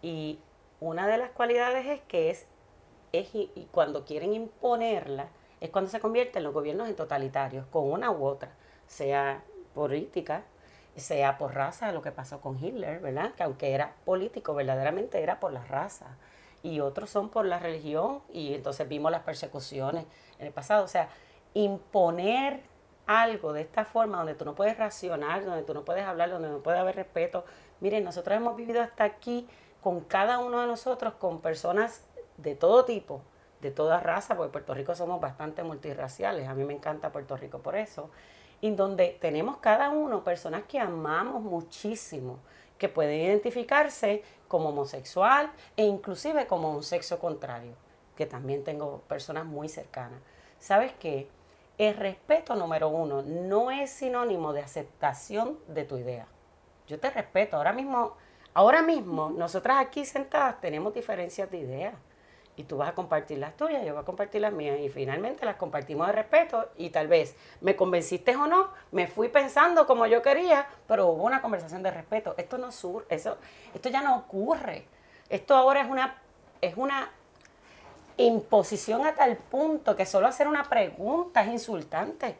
Y 0.00 0.38
una 0.80 1.06
de 1.06 1.18
las 1.18 1.30
cualidades 1.30 1.86
es 1.86 2.00
que 2.02 2.30
es, 2.30 2.46
es 3.12 3.34
y 3.34 3.68
cuando 3.70 4.06
quieren 4.06 4.32
imponerla, 4.32 5.28
es 5.60 5.70
cuando 5.70 5.90
se 5.90 6.00
convierten 6.00 6.42
los 6.42 6.54
gobiernos 6.54 6.88
en 6.88 6.96
totalitarios, 6.96 7.66
con 7.66 7.90
una 7.90 8.10
u 8.10 8.24
otra, 8.24 8.52
sea 8.86 9.42
política, 9.74 10.44
sea 10.96 11.38
por 11.38 11.54
raza, 11.54 11.92
lo 11.92 12.02
que 12.02 12.12
pasó 12.12 12.40
con 12.40 12.62
Hitler, 12.62 13.00
¿verdad? 13.00 13.32
Que 13.34 13.42
aunque 13.42 13.72
era 13.74 13.94
político, 14.04 14.54
verdaderamente 14.54 15.22
era 15.22 15.40
por 15.40 15.52
la 15.52 15.64
raza. 15.64 16.06
Y 16.62 16.80
otros 16.80 17.10
son 17.10 17.28
por 17.28 17.44
la 17.44 17.58
religión, 17.58 18.22
y 18.32 18.54
entonces 18.54 18.88
vimos 18.88 19.10
las 19.10 19.22
persecuciones 19.22 20.06
en 20.38 20.46
el 20.46 20.52
pasado. 20.52 20.84
O 20.84 20.88
sea, 20.88 21.08
imponer 21.52 22.62
algo 23.06 23.52
de 23.52 23.60
esta 23.60 23.84
forma, 23.84 24.18
donde 24.18 24.34
tú 24.34 24.44
no 24.44 24.54
puedes 24.54 24.78
racionar, 24.78 25.44
donde 25.44 25.62
tú 25.62 25.74
no 25.74 25.84
puedes 25.84 26.04
hablar, 26.04 26.30
donde 26.30 26.48
no 26.48 26.58
puede 26.58 26.78
haber 26.78 26.96
respeto. 26.96 27.44
Miren, 27.80 28.04
nosotros 28.04 28.36
hemos 28.36 28.56
vivido 28.56 28.80
hasta 28.80 29.04
aquí 29.04 29.46
con 29.82 30.00
cada 30.00 30.38
uno 30.38 30.60
de 30.62 30.66
nosotros, 30.66 31.14
con 31.14 31.40
personas 31.40 32.06
de 32.38 32.54
todo 32.54 32.84
tipo, 32.84 33.20
de 33.60 33.70
toda 33.70 34.00
raza, 34.00 34.36
porque 34.36 34.52
Puerto 34.52 34.74
Rico 34.74 34.94
somos 34.94 35.20
bastante 35.20 35.62
multirraciales, 35.62 36.48
a 36.48 36.54
mí 36.54 36.64
me 36.64 36.72
encanta 36.72 37.12
Puerto 37.12 37.36
Rico 37.36 37.58
por 37.58 37.76
eso, 37.76 38.10
en 38.62 38.76
donde 38.76 39.18
tenemos 39.20 39.58
cada 39.58 39.90
uno 39.90 40.24
personas 40.24 40.64
que 40.64 40.78
amamos 40.78 41.42
muchísimo, 41.42 42.38
que 42.78 42.88
pueden 42.88 43.20
identificarse 43.20 44.22
como 44.48 44.70
homosexual 44.70 45.50
e 45.76 45.84
inclusive 45.84 46.46
como 46.46 46.70
un 46.70 46.82
sexo 46.82 47.18
contrario, 47.18 47.74
que 48.16 48.26
también 48.26 48.64
tengo 48.64 49.00
personas 49.08 49.44
muy 49.44 49.68
cercanas. 49.68 50.20
¿Sabes 50.58 50.92
qué? 50.98 51.28
El 51.78 51.96
respeto 51.96 52.54
número 52.54 52.88
uno 52.88 53.22
no 53.22 53.70
es 53.70 53.90
sinónimo 53.90 54.52
de 54.52 54.62
aceptación 54.62 55.58
de 55.68 55.84
tu 55.84 55.96
idea. 55.96 56.26
Yo 56.86 57.00
te 57.00 57.10
respeto. 57.10 57.56
Ahora 57.56 57.72
mismo 57.72 58.16
Ahora 58.56 58.82
mismo, 58.82 59.30
nosotras 59.30 59.78
aquí 59.84 60.04
sentadas 60.04 60.60
tenemos 60.60 60.94
diferencias 60.94 61.50
de 61.50 61.58
ideas. 61.58 61.94
Y 62.56 62.64
tú 62.64 62.76
vas 62.76 62.90
a 62.90 62.94
compartir 62.94 63.38
las 63.38 63.56
tuyas, 63.56 63.84
yo 63.84 63.94
voy 63.94 64.02
a 64.02 64.04
compartir 64.04 64.40
las 64.40 64.52
mías. 64.52 64.78
Y 64.80 64.88
finalmente 64.88 65.44
las 65.44 65.56
compartimos 65.56 66.06
de 66.06 66.12
respeto. 66.12 66.68
Y 66.76 66.90
tal 66.90 67.08
vez 67.08 67.36
me 67.60 67.74
convenciste 67.74 68.36
o 68.36 68.46
no, 68.46 68.70
me 68.92 69.06
fui 69.08 69.28
pensando 69.28 69.86
como 69.86 70.06
yo 70.06 70.22
quería, 70.22 70.66
pero 70.86 71.08
hubo 71.08 71.24
una 71.24 71.42
conversación 71.42 71.82
de 71.82 71.90
respeto. 71.90 72.34
Esto 72.36 72.58
no 72.58 72.70
sur, 72.70 73.06
eso, 73.08 73.38
esto 73.74 73.88
ya 73.88 74.02
no 74.02 74.16
ocurre. 74.16 74.86
Esto 75.28 75.56
ahora 75.56 75.80
es 75.80 75.90
una, 75.90 76.16
es 76.60 76.76
una 76.76 77.10
imposición 78.16 79.04
a 79.06 79.14
tal 79.14 79.36
punto 79.36 79.96
que 79.96 80.06
solo 80.06 80.26
hacer 80.26 80.46
una 80.46 80.64
pregunta 80.64 81.42
es 81.42 81.48
insultante. 81.48 82.36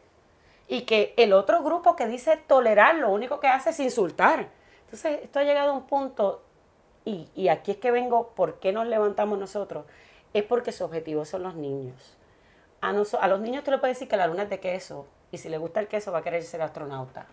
Y 0.67 0.81
que 0.81 1.13
el 1.17 1.33
otro 1.33 1.61
grupo 1.61 1.95
que 1.95 2.07
dice 2.07 2.37
tolerar, 2.37 2.95
lo 2.95 3.09
único 3.09 3.39
que 3.39 3.47
hace 3.47 3.69
es 3.69 3.79
insultar. 3.79 4.47
Entonces, 4.85 5.19
esto 5.23 5.39
ha 5.39 5.43
llegado 5.43 5.71
a 5.71 5.73
un 5.73 5.85
punto, 5.85 6.41
y, 7.05 7.49
aquí 7.49 7.71
es 7.71 7.77
que 7.77 7.91
vengo, 7.91 8.29
¿por 8.29 8.59
qué 8.59 8.71
nos 8.71 8.87
levantamos 8.87 9.37
nosotros? 9.37 9.85
Es 10.35 10.43
porque 10.43 10.73
su 10.73 10.83
objetivo 10.83 11.23
son 11.23 11.43
los 11.43 11.55
niños. 11.55 12.17
A, 12.81 12.89
a 12.89 13.27
los 13.29 13.39
niños 13.39 13.63
tú 13.63 13.71
le 13.71 13.77
puedes 13.77 13.95
decir 13.95 14.09
que 14.09 14.17
la 14.17 14.27
luna 14.27 14.43
es 14.43 14.49
de 14.49 14.59
queso, 14.59 15.07
y 15.31 15.37
si 15.37 15.47
le 15.47 15.57
gusta 15.57 15.79
el 15.79 15.87
queso 15.87 16.11
va 16.11 16.19
a 16.19 16.23
querer 16.23 16.43
ser 16.43 16.61
astronauta. 16.61 17.25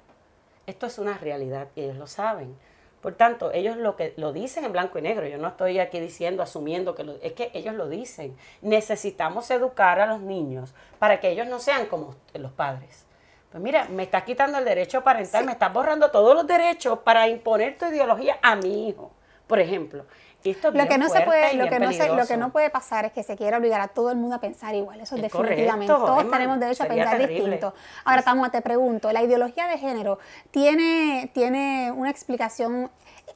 Esto 0.69 0.87
es 0.87 0.99
una 0.99 1.19
realidad 1.19 1.67
y 1.75 1.81
ellos 1.81 1.97
lo 1.97 2.07
saben. 2.07 2.57
Por 3.01 3.15
tanto, 3.15 3.51
ellos 3.51 3.77
lo 3.77 3.97
que 3.97 4.15
lo 4.17 4.33
dicen 4.33 4.65
en 4.65 4.71
blanco 4.71 5.01
y 5.01 5.03
negro. 5.03 5.27
Yo 5.27 5.37
no 5.37 5.49
estoy 5.49 5.81
aquí 5.81 5.99
diciendo, 5.99 6.45
asumiendo 6.45 6.95
que 6.95 7.03
lo, 7.03 7.15
es 7.15 7.33
que 7.33 7.51
ellos 7.55 7.75
lo 7.75 7.89
dicen. 7.89 8.37
Necesitamos 8.61 9.51
educar 9.51 9.99
a 9.99 10.07
los 10.07 10.21
niños 10.21 10.73
para 11.01 11.19
que 11.19 11.31
ellos 11.31 11.49
no 11.49 11.59
sean 11.59 11.87
como 11.87 12.15
los 12.35 12.53
padres. 12.53 13.05
Pues 13.51 13.61
mira, 13.61 13.89
me 13.89 14.05
estás 14.05 14.23
quitando 14.23 14.59
el 14.59 14.65
derecho 14.65 15.03
parental, 15.03 15.45
me 15.45 15.53
estás 15.53 15.73
borrando 15.73 16.13
todos 16.13 16.37
los 16.37 16.47
derechos 16.47 17.01
para 17.01 17.27
imponer 17.27 17.77
tu 17.77 17.87
ideología 17.87 18.39
a 18.41 18.55
mi 18.55 18.89
hijo. 18.89 19.11
Por 19.49 19.59
ejemplo, 19.59 20.07
lo 20.45 20.89
que 20.89 20.99
no 20.99 21.09
se 21.09 21.21
puede, 21.23 21.55
lo 21.55 21.69
que 21.69 21.79
no 21.79 21.93
se, 21.93 22.09
lo 22.09 22.27
que 22.27 22.37
no 22.37 22.51
puede 22.51 22.71
pasar 22.71 23.05
es 23.05 23.13
que 23.13 23.23
se 23.23 23.37
quiera 23.37 23.59
obligar 23.59 23.81
a 23.81 23.89
todo 23.89 24.11
el 24.11 24.17
mundo 24.17 24.37
a 24.37 24.41
pensar 24.41 24.75
igual. 24.75 25.01
Eso 25.01 25.17
es 25.17 25.23
definitivamente. 25.23 25.93
Todos 25.93 26.31
tenemos 26.31 26.59
derecho 26.61 26.85
a 26.85 26.87
pensar 26.87 27.19
distinto. 27.19 27.75
Ahora, 28.05 28.23
Tamua, 28.23 28.51
te 28.51 28.61
pregunto, 28.63 29.13
la 29.13 29.23
ideología 29.23 29.67
de 29.69 29.79
género 29.79 30.19
tiene, 30.51 31.31
tiene 31.35 31.93
una 31.93 32.11
explicación, 32.11 32.91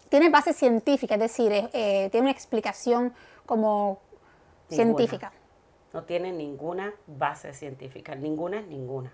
tiene 0.08 0.30
base 0.30 0.52
científica, 0.52 1.14
es 1.14 1.20
decir, 1.20 1.52
eh, 1.52 2.08
tiene 2.10 2.26
una 2.26 2.32
explicación 2.32 3.12
como 3.44 4.00
científica. 4.68 5.32
No 5.92 6.02
tiene 6.04 6.32
ninguna 6.32 6.92
base 7.06 7.54
científica, 7.54 8.14
ninguna 8.14 8.60
es 8.60 8.66
ninguna. 8.66 9.12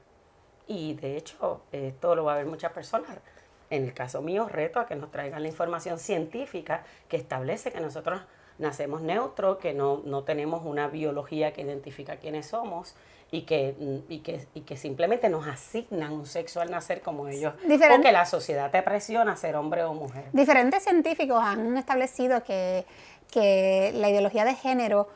Y 0.67 0.95
de 0.95 1.17
hecho, 1.17 1.63
esto 1.71 2.15
lo 2.15 2.25
va 2.25 2.35
a 2.35 2.37
ver 2.37 2.47
muchas 2.47 2.73
personas 2.73 3.09
en 3.73 3.85
el 3.85 3.95
caso 3.95 4.21
mío, 4.21 4.49
reto 4.49 4.79
a 4.81 4.87
que 4.87 4.95
nos 4.95 5.11
traigan 5.11 5.43
la 5.43 5.49
información 5.49 5.99
científica 5.99 6.85
que 7.09 7.17
establece 7.17 7.73
que 7.73 7.81
nosotros 7.81 8.21
nacemos 8.59 9.01
neutros, 9.01 9.57
que 9.57 9.73
no, 9.73 10.03
no 10.05 10.25
tenemos 10.25 10.65
una 10.65 10.89
biología 10.89 11.55
que 11.55 11.63
identifica 11.63 12.17
quiénes 12.17 12.47
somos 12.47 12.95
y 13.31 13.43
que, 13.43 13.75
y 14.11 14.19
que, 14.19 14.47
y 14.55 14.61
que 14.61 14.77
simplemente 14.77 15.31
nos 15.31 15.47
asignan 15.47 16.13
un 16.13 16.27
sexo 16.27 16.61
al 16.61 16.71
nacer 16.71 17.01
como 17.01 17.29
ellos. 17.29 17.55
o 17.65 18.03
que 18.03 18.13
la 18.13 18.27
sociedad 18.27 18.71
te 18.71 18.83
presiona 18.83 19.33
a 19.33 19.37
ser 19.37 19.57
hombre 19.57 19.85
o 19.85 19.95
mujer. 19.95 20.25
Diferentes 20.35 20.85
científicos 20.85 21.43
han 21.43 21.79
establecido 21.79 22.45
que, 22.45 22.85
que 23.31 23.91
la 23.95 24.11
ideología 24.11 24.45
de 24.45 24.55
género 24.55 25.09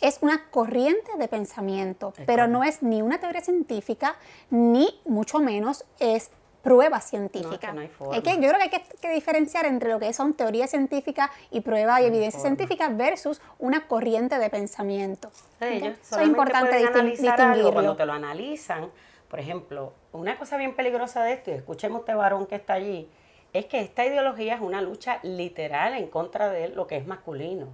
es 0.00 0.20
una 0.22 0.48
corriente 0.50 1.10
de 1.18 1.28
pensamiento, 1.28 2.14
pero 2.24 2.46
no 2.46 2.64
es 2.64 2.82
ni 2.82 3.02
una 3.02 3.18
teoría 3.18 3.42
científica, 3.42 4.16
ni 4.48 4.88
mucho 5.04 5.40
menos 5.40 5.84
es 5.98 6.30
prueba 6.68 7.00
científica. 7.00 7.74
es 8.12 8.22
que 8.22 8.34
yo 8.34 8.48
creo 8.48 8.58
que 8.58 8.76
hay 8.76 8.82
que, 9.00 9.10
diferenciar 9.10 9.64
entre 9.64 9.90
lo 9.90 9.98
que 9.98 10.12
son 10.12 10.34
teorías 10.34 10.68
científicas 10.68 11.30
y 11.50 11.62
prueba 11.62 12.02
y 12.02 12.04
evidencia 12.04 12.40
científica 12.40 12.90
versus 12.90 13.40
una 13.58 13.86
corriente 13.86 14.38
de 14.38 14.50
pensamiento. 14.50 15.30
Eso 15.60 16.20
es 16.20 16.26
importante 16.26 16.76
distinguirlo. 16.76 17.72
cuando 17.72 17.96
te 17.96 18.04
lo 18.04 18.12
analizan, 18.12 18.90
por 19.30 19.40
ejemplo, 19.40 19.94
una 20.12 20.38
cosa 20.38 20.58
bien 20.58 20.76
peligrosa 20.76 21.24
de 21.24 21.32
esto, 21.32 21.50
y 21.50 21.54
escuchemos 21.54 22.00
este 22.00 22.14
varón 22.14 22.44
que 22.46 22.56
está 22.56 22.74
allí, 22.74 23.08
es 23.54 23.64
que 23.64 23.80
esta 23.80 24.04
ideología 24.04 24.54
es 24.54 24.60
una 24.60 24.82
lucha 24.82 25.20
literal 25.22 25.94
en 25.94 26.08
contra 26.08 26.50
de 26.50 26.68
lo 26.68 26.86
que 26.86 26.98
es 26.98 27.06
masculino. 27.06 27.68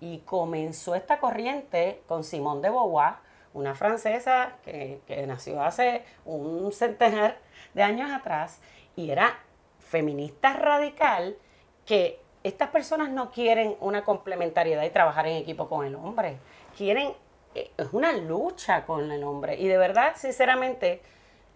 Y 0.00 0.20
comenzó 0.20 0.94
esta 0.94 1.18
corriente 1.18 2.00
con 2.08 2.24
Simone 2.24 2.62
de 2.62 2.70
Beauvoir, 2.70 3.16
una 3.54 3.74
francesa 3.74 4.56
que, 4.64 5.00
que 5.06 5.26
nació 5.26 5.62
hace 5.62 6.04
un 6.24 6.72
centenar 6.72 7.38
de 7.74 7.82
años 7.82 8.10
atrás 8.10 8.60
y 8.96 9.10
era 9.10 9.38
feminista 9.78 10.54
radical 10.54 11.36
que 11.84 12.22
estas 12.44 12.70
personas 12.70 13.10
no 13.10 13.30
quieren 13.30 13.76
una 13.80 14.04
complementariedad 14.04 14.82
y 14.82 14.90
trabajar 14.90 15.26
en 15.26 15.36
equipo 15.36 15.68
con 15.68 15.86
el 15.86 15.94
hombre. 15.94 16.38
Quieren, 16.76 17.12
eh, 17.54 17.70
es 17.76 17.88
una 17.92 18.12
lucha 18.12 18.84
con 18.84 19.10
el 19.10 19.22
hombre. 19.24 19.56
Y 19.58 19.68
de 19.68 19.78
verdad, 19.78 20.14
sinceramente, 20.16 21.02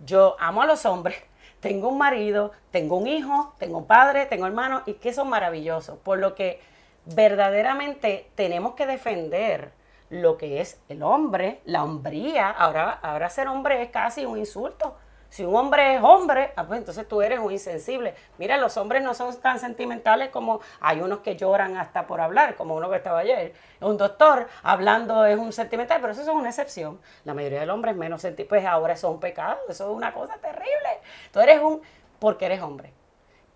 yo 0.04 0.36
amo 0.38 0.62
a 0.62 0.66
los 0.66 0.86
hombres. 0.86 1.16
Tengo 1.60 1.88
un 1.88 1.98
marido, 1.98 2.52
tengo 2.70 2.98
un 2.98 3.06
hijo, 3.08 3.54
tengo 3.58 3.78
un 3.78 3.86
padre, 3.86 4.26
tengo 4.26 4.46
hermanos 4.46 4.82
y 4.84 4.94
que 4.94 5.14
son 5.14 5.30
maravillosos. 5.30 5.98
Por 5.98 6.18
lo 6.18 6.34
que 6.34 6.60
verdaderamente 7.06 8.30
tenemos 8.34 8.74
que 8.74 8.86
defender 8.86 9.72
lo 10.10 10.36
que 10.36 10.60
es 10.60 10.80
el 10.88 11.02
hombre, 11.02 11.60
la 11.64 11.84
hombría. 11.84 12.50
Ahora, 12.50 12.90
ahora 12.90 13.28
ser 13.30 13.48
hombre 13.48 13.82
es 13.82 13.90
casi 13.90 14.24
un 14.24 14.38
insulto 14.38 14.96
si 15.28 15.44
un 15.44 15.54
hombre 15.54 15.96
es 15.96 16.02
hombre, 16.02 16.52
ah, 16.56 16.66
pues 16.66 16.78
entonces 16.78 17.06
tú 17.06 17.20
eres 17.20 17.38
un 17.38 17.52
insensible. 17.52 18.14
Mira, 18.38 18.56
los 18.56 18.76
hombres 18.76 19.02
no 19.02 19.12
son 19.12 19.38
tan 19.40 19.58
sentimentales 19.58 20.30
como 20.30 20.60
hay 20.80 21.00
unos 21.00 21.18
que 21.20 21.36
lloran 21.36 21.76
hasta 21.76 22.06
por 22.06 22.20
hablar, 22.20 22.56
como 22.56 22.74
uno 22.74 22.88
que 22.88 22.96
estaba 22.96 23.18
ayer. 23.18 23.52
Un 23.80 23.96
doctor 23.96 24.46
hablando 24.62 25.26
es 25.26 25.36
un 25.36 25.52
sentimental, 25.52 26.00
pero 26.00 26.12
eso 26.12 26.22
es 26.22 26.28
una 26.28 26.48
excepción. 26.48 27.00
La 27.24 27.34
mayoría 27.34 27.60
del 27.60 27.70
hombre 27.70 27.90
es 27.90 27.96
menos 27.96 28.22
sentimental. 28.22 28.48
Pues 28.48 28.66
ahora 28.66 28.94
eso 28.94 29.08
es 29.08 29.14
un 29.14 29.20
pecado, 29.20 29.58
eso 29.68 29.90
es 29.90 29.96
una 29.96 30.14
cosa 30.14 30.38
terrible. 30.38 31.00
Tú 31.32 31.40
eres 31.40 31.60
un 31.60 31.82
porque 32.18 32.46
eres 32.46 32.62
hombre. 32.62 32.92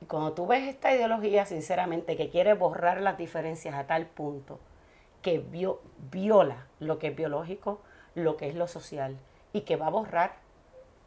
Y 0.01 0.07
cuando 0.07 0.33
tú 0.33 0.47
ves 0.47 0.69
esta 0.69 0.93
ideología, 0.93 1.47
sinceramente, 1.47 2.17
que 2.17 2.31
quiere 2.31 2.55
borrar 2.55 3.01
las 3.01 3.17
diferencias 3.17 3.75
a 3.75 3.87
tal 3.87 4.07
punto 4.07 4.59
que 5.23 5.45
viola 6.11 6.67
lo 6.79 6.99
que 6.99 7.09
es 7.09 7.17
biológico, 7.17 7.81
lo 8.15 8.37
que 8.37 8.49
es 8.49 8.55
lo 8.55 8.67
social, 8.67 9.17
y 9.53 9.63
que 9.63 9.77
va 9.77 9.87
a 9.87 9.91
borrar 9.91 10.33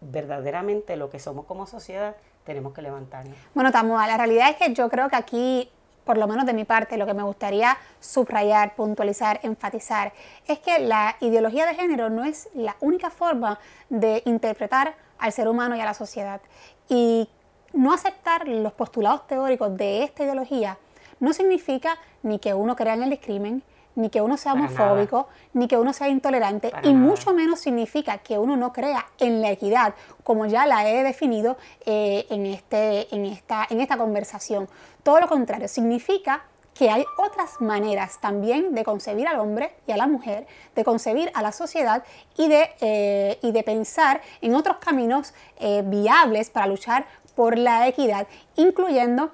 verdaderamente 0.01 0.95
lo 0.97 1.09
que 1.09 1.19
somos 1.19 1.45
como 1.45 1.65
sociedad, 1.65 2.15
tenemos 2.43 2.73
que 2.73 2.81
levantarnos. 2.81 3.37
Bueno, 3.53 3.71
Tamua, 3.71 4.05
la 4.07 4.17
realidad 4.17 4.49
es 4.49 4.57
que 4.57 4.73
yo 4.73 4.89
creo 4.89 5.09
que 5.09 5.15
aquí, 5.15 5.69
por 6.03 6.17
lo 6.17 6.27
menos 6.27 6.45
de 6.45 6.53
mi 6.53 6.65
parte, 6.65 6.97
lo 6.97 7.05
que 7.05 7.13
me 7.13 7.23
gustaría 7.23 7.77
subrayar, 7.99 8.75
puntualizar, 8.75 9.39
enfatizar, 9.43 10.13
es 10.47 10.59
que 10.59 10.79
la 10.79 11.15
ideología 11.21 11.65
de 11.65 11.75
género 11.75 12.09
no 12.09 12.25
es 12.25 12.49
la 12.53 12.75
única 12.81 13.09
forma 13.09 13.59
de 13.89 14.21
interpretar 14.25 14.95
al 15.17 15.31
ser 15.31 15.47
humano 15.47 15.75
y 15.75 15.81
a 15.81 15.85
la 15.85 15.93
sociedad. 15.93 16.41
Y 16.89 17.29
no 17.71 17.93
aceptar 17.93 18.47
los 18.47 18.73
postulados 18.73 19.25
teóricos 19.25 19.75
de 19.77 20.03
esta 20.03 20.23
ideología 20.23 20.77
no 21.19 21.31
significa 21.31 21.97
ni 22.21 22.39
que 22.39 22.53
uno 22.53 22.75
crea 22.75 22.93
en 22.93 23.03
el 23.03 23.09
discrimen, 23.09 23.63
ni 23.95 24.09
que 24.09 24.21
uno 24.21 24.37
sea 24.37 24.53
homofóbico, 24.53 25.27
ni 25.53 25.67
que 25.67 25.77
uno 25.77 25.93
sea 25.93 26.09
intolerante, 26.09 26.71
y 26.83 26.93
mucho 26.93 27.33
menos 27.33 27.59
significa 27.59 28.17
que 28.19 28.37
uno 28.37 28.55
no 28.55 28.73
crea 28.73 29.05
en 29.19 29.41
la 29.41 29.51
equidad, 29.51 29.93
como 30.23 30.45
ya 30.45 30.65
la 30.65 30.89
he 30.89 31.03
definido 31.03 31.57
eh, 31.85 32.25
en, 32.29 32.45
este, 32.45 33.13
en, 33.13 33.25
esta, 33.25 33.67
en 33.69 33.81
esta 33.81 33.97
conversación. 33.97 34.67
Todo 35.03 35.19
lo 35.19 35.27
contrario, 35.27 35.67
significa 35.67 36.43
que 36.73 36.89
hay 36.89 37.05
otras 37.17 37.61
maneras 37.61 38.19
también 38.19 38.73
de 38.73 38.83
concebir 38.83 39.27
al 39.27 39.39
hombre 39.39 39.75
y 39.87 39.91
a 39.91 39.97
la 39.97 40.07
mujer, 40.07 40.47
de 40.75 40.83
concebir 40.83 41.31
a 41.33 41.41
la 41.41 41.51
sociedad 41.51 42.03
y 42.35 42.47
de, 42.47 42.69
eh, 42.81 43.39
y 43.41 43.51
de 43.51 43.63
pensar 43.63 44.21
en 44.41 44.55
otros 44.55 44.77
caminos 44.77 45.33
eh, 45.59 45.83
viables 45.85 46.49
para 46.49 46.67
luchar 46.67 47.05
por 47.35 47.57
la 47.57 47.87
equidad, 47.87 48.27
incluyendo 48.55 49.31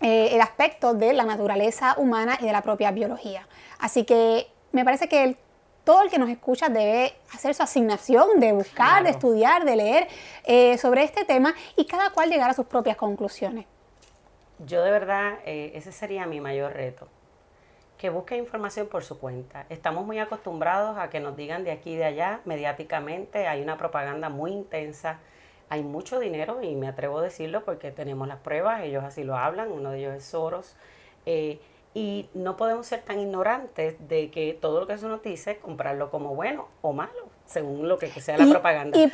el 0.00 0.40
aspecto 0.40 0.94
de 0.94 1.12
la 1.12 1.24
naturaleza 1.24 1.94
humana 1.98 2.38
y 2.40 2.46
de 2.46 2.52
la 2.52 2.62
propia 2.62 2.90
biología. 2.90 3.46
Así 3.78 4.04
que 4.04 4.46
me 4.72 4.84
parece 4.84 5.08
que 5.08 5.36
todo 5.84 6.02
el 6.02 6.10
que 6.10 6.18
nos 6.18 6.30
escucha 6.30 6.68
debe 6.68 7.14
hacer 7.32 7.54
su 7.54 7.62
asignación 7.62 8.38
de 8.38 8.52
buscar, 8.52 9.02
de 9.02 9.10
estudiar, 9.10 9.64
de 9.64 9.76
leer 9.76 10.08
eh, 10.44 10.78
sobre 10.78 11.02
este 11.04 11.24
tema 11.24 11.54
y 11.76 11.86
cada 11.86 12.10
cual 12.10 12.30
llegar 12.30 12.50
a 12.50 12.54
sus 12.54 12.66
propias 12.66 12.96
conclusiones. 12.96 13.66
Yo 14.66 14.84
de 14.84 14.90
verdad, 14.90 15.38
eh, 15.46 15.72
ese 15.74 15.90
sería 15.90 16.26
mi 16.26 16.40
mayor 16.40 16.74
reto, 16.74 17.08
que 17.96 18.10
busque 18.10 18.36
información 18.36 18.88
por 18.88 19.02
su 19.02 19.18
cuenta. 19.18 19.64
Estamos 19.70 20.04
muy 20.04 20.18
acostumbrados 20.18 20.98
a 20.98 21.08
que 21.08 21.18
nos 21.18 21.36
digan 21.36 21.64
de 21.64 21.72
aquí 21.72 21.94
y 21.94 21.96
de 21.96 22.04
allá, 22.04 22.40
mediáticamente, 22.44 23.48
hay 23.48 23.62
una 23.62 23.78
propaganda 23.78 24.28
muy 24.28 24.52
intensa, 24.52 25.18
hay 25.70 25.84
mucho 25.84 26.18
dinero 26.18 26.60
y 26.62 26.74
me 26.74 26.88
atrevo 26.88 27.20
a 27.20 27.22
decirlo 27.22 27.64
porque 27.64 27.92
tenemos 27.92 28.28
las 28.28 28.38
pruebas, 28.38 28.82
ellos 28.82 29.04
así 29.04 29.24
lo 29.24 29.36
hablan, 29.36 29.70
uno 29.70 29.92
de 29.92 30.00
ellos 30.00 30.14
es 30.14 30.24
Soros. 30.24 30.74
Eh, 31.26 31.60
y 31.94 32.28
no 32.34 32.56
podemos 32.56 32.86
ser 32.86 33.02
tan 33.02 33.18
ignorantes 33.18 33.96
de 34.08 34.30
que 34.30 34.56
todo 34.60 34.80
lo 34.80 34.86
que 34.86 34.98
se 34.98 35.06
nos 35.06 35.22
dice, 35.22 35.58
comprarlo 35.58 36.10
como 36.10 36.34
bueno 36.34 36.68
o 36.82 36.92
malo, 36.92 37.28
según 37.46 37.88
lo 37.88 37.98
que 37.98 38.08
sea 38.08 38.36
la 38.36 38.46
propaganda. 38.50 38.98
Y 38.98 39.08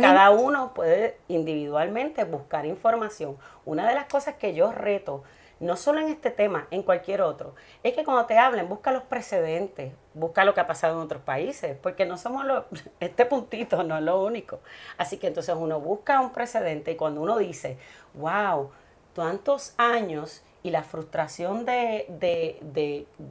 Cada 0.00 0.30
uno 0.30 0.74
puede 0.74 1.16
individualmente 1.28 2.24
buscar 2.24 2.66
información. 2.66 3.36
Una 3.64 3.88
de 3.88 3.94
las 3.94 4.06
cosas 4.06 4.34
que 4.34 4.54
yo 4.54 4.70
reto, 4.72 5.22
no 5.60 5.76
solo 5.76 6.00
en 6.00 6.08
este 6.08 6.30
tema, 6.30 6.66
en 6.70 6.82
cualquier 6.82 7.20
otro, 7.20 7.54
es 7.82 7.94
que 7.94 8.02
cuando 8.02 8.24
te 8.24 8.38
hablen, 8.38 8.68
busca 8.68 8.92
los 8.92 9.02
precedentes, 9.02 9.92
busca 10.14 10.44
lo 10.44 10.54
que 10.54 10.60
ha 10.60 10.66
pasado 10.66 10.96
en 10.96 11.04
otros 11.04 11.22
países, 11.22 11.76
porque 11.80 12.06
no 12.06 12.16
somos 12.16 12.46
los, 12.46 12.64
este 13.00 13.26
puntito 13.26 13.82
no 13.82 13.98
es 13.98 14.02
lo 14.02 14.24
único. 14.24 14.60
Así 14.96 15.18
que 15.18 15.26
entonces 15.26 15.54
uno 15.56 15.78
busca 15.78 16.20
un 16.20 16.32
precedente 16.32 16.92
y 16.92 16.96
cuando 16.96 17.20
uno 17.20 17.36
dice, 17.36 17.76
wow, 18.14 18.70
tantos 19.14 19.74
años 19.76 20.42
y 20.62 20.70
la 20.70 20.82
frustración 20.82 21.66
de, 21.66 22.06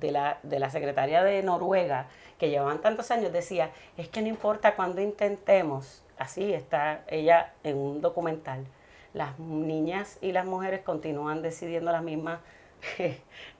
la, 0.02 0.38
de 0.44 0.60
la 0.60 0.70
secretaria 0.70 1.24
de 1.24 1.42
Noruega, 1.42 2.08
que 2.38 2.50
llevaban 2.50 2.80
tantos 2.80 3.10
años, 3.12 3.34
decía, 3.34 3.72
es 3.98 4.08
que 4.08 4.22
no 4.22 4.28
importa 4.28 4.76
cuando 4.76 5.02
intentemos, 5.02 6.04
así 6.18 6.54
está 6.54 7.04
ella 7.08 7.54
en 7.64 7.78
un 7.78 8.02
documental, 8.02 8.66
las 9.14 9.40
niñas 9.40 10.18
y 10.22 10.32
las 10.32 10.46
mujeres 10.46 10.82
continúan 10.82 11.42
decidiendo 11.42 11.92
las 11.92 12.04
mismas 12.04 12.40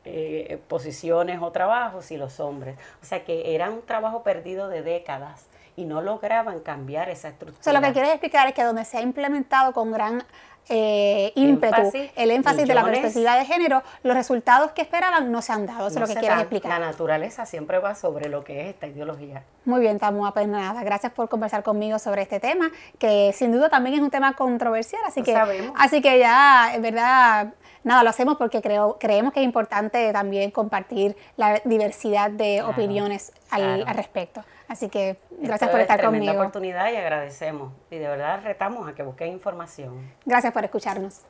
eh, 0.06 0.62
posiciones 0.68 1.40
o 1.42 1.52
trabajos 1.52 2.12
y 2.12 2.18
los 2.18 2.40
hombres. 2.40 2.78
O 3.02 3.06
sea 3.06 3.24
que 3.24 3.56
era 3.56 3.70
un 3.70 3.82
trabajo 3.82 4.24
perdido 4.24 4.70
de 4.70 4.82
décadas 4.82 5.48
y 5.76 5.86
no 5.86 6.02
lograban 6.02 6.60
cambiar 6.60 7.10
esa 7.10 7.30
estructura. 7.30 7.62
O 7.62 7.64
sea, 7.64 7.74
lo 7.74 7.82
que 7.82 7.94
quieres 7.94 8.12
explicar 8.12 8.48
es 8.48 8.54
que 8.54 8.64
donde 8.64 8.84
se 8.84 8.98
ha 8.98 9.02
implementado 9.02 9.72
con 9.72 9.92
gran 9.92 10.24
eh, 10.68 11.32
ímpetu, 11.36 11.92
el 12.16 12.32
énfasis 12.32 12.68
de 12.68 12.74
la 12.74 12.84
perspectiva 12.84 13.36
de 13.36 13.46
género, 13.46 13.82
los 14.04 14.16
resultados 14.16 14.72
que 14.72 14.82
esperaban 14.82 15.32
no 15.32 15.42
se 15.42 15.52
han 15.52 15.66
dado. 15.66 15.88
Eso 15.88 16.00
es 16.04 16.10
lo 16.10 16.14
que 16.14 16.20
quieres 16.20 16.40
explicar. 16.40 16.80
La 16.80 16.88
naturaleza 16.88 17.46
siempre 17.46 17.80
va 17.80 17.96
sobre 17.96 18.30
lo 18.30 18.44
que 18.44 18.62
es 18.62 18.68
esta 18.70 18.88
ideología. 18.88 19.44
Muy 19.66 19.82
bien, 19.82 20.00
Tamu, 20.00 20.32
pues 20.34 20.48
nada, 20.48 20.84
gracias 20.84 21.12
por 21.12 21.30
conversar 21.30 21.64
conmigo 21.64 22.00
sobre 22.00 22.22
este 22.22 22.40
tema, 22.40 22.72
que 22.98 23.34
sin 23.34 23.52
duda 23.52 23.70
también 23.70 23.96
es 23.96 24.02
un 24.02 24.10
tema 24.10 24.34
controversial, 24.34 25.02
así 25.06 25.22
que, 25.22 25.36
así 25.76 26.02
que 26.02 26.20
ya, 26.20 26.74
en 26.74 26.82
verdad, 26.82 27.54
nada, 27.84 28.04
lo 28.04 28.10
hacemos 28.10 28.38
porque 28.38 28.62
creo, 28.62 28.98
creemos 29.00 29.34
que 29.34 29.42
es 29.42 29.46
importante 29.46 30.12
también 30.14 30.52
compartir 30.52 31.16
la 31.38 31.62
diversidad 31.66 32.32
de 32.32 32.62
opiniones 32.64 33.32
al, 33.50 33.86
respecto. 33.88 34.44
Así 34.70 34.88
que 34.88 35.18
gracias 35.32 35.70
por 35.72 35.80
estar 35.80 36.02
conmigo. 36.02 36.32
oportunidad 36.32 36.92
y 36.92 36.96
agradecemos. 36.96 37.74
Y 37.90 37.98
de 37.98 38.08
verdad 38.08 38.42
retamos 38.44 38.88
a 38.88 38.94
que 38.94 39.02
busquen 39.02 39.34
información. 39.34 40.14
Gracias 40.26 40.54
por 40.54 40.64
escucharnos. 40.64 41.24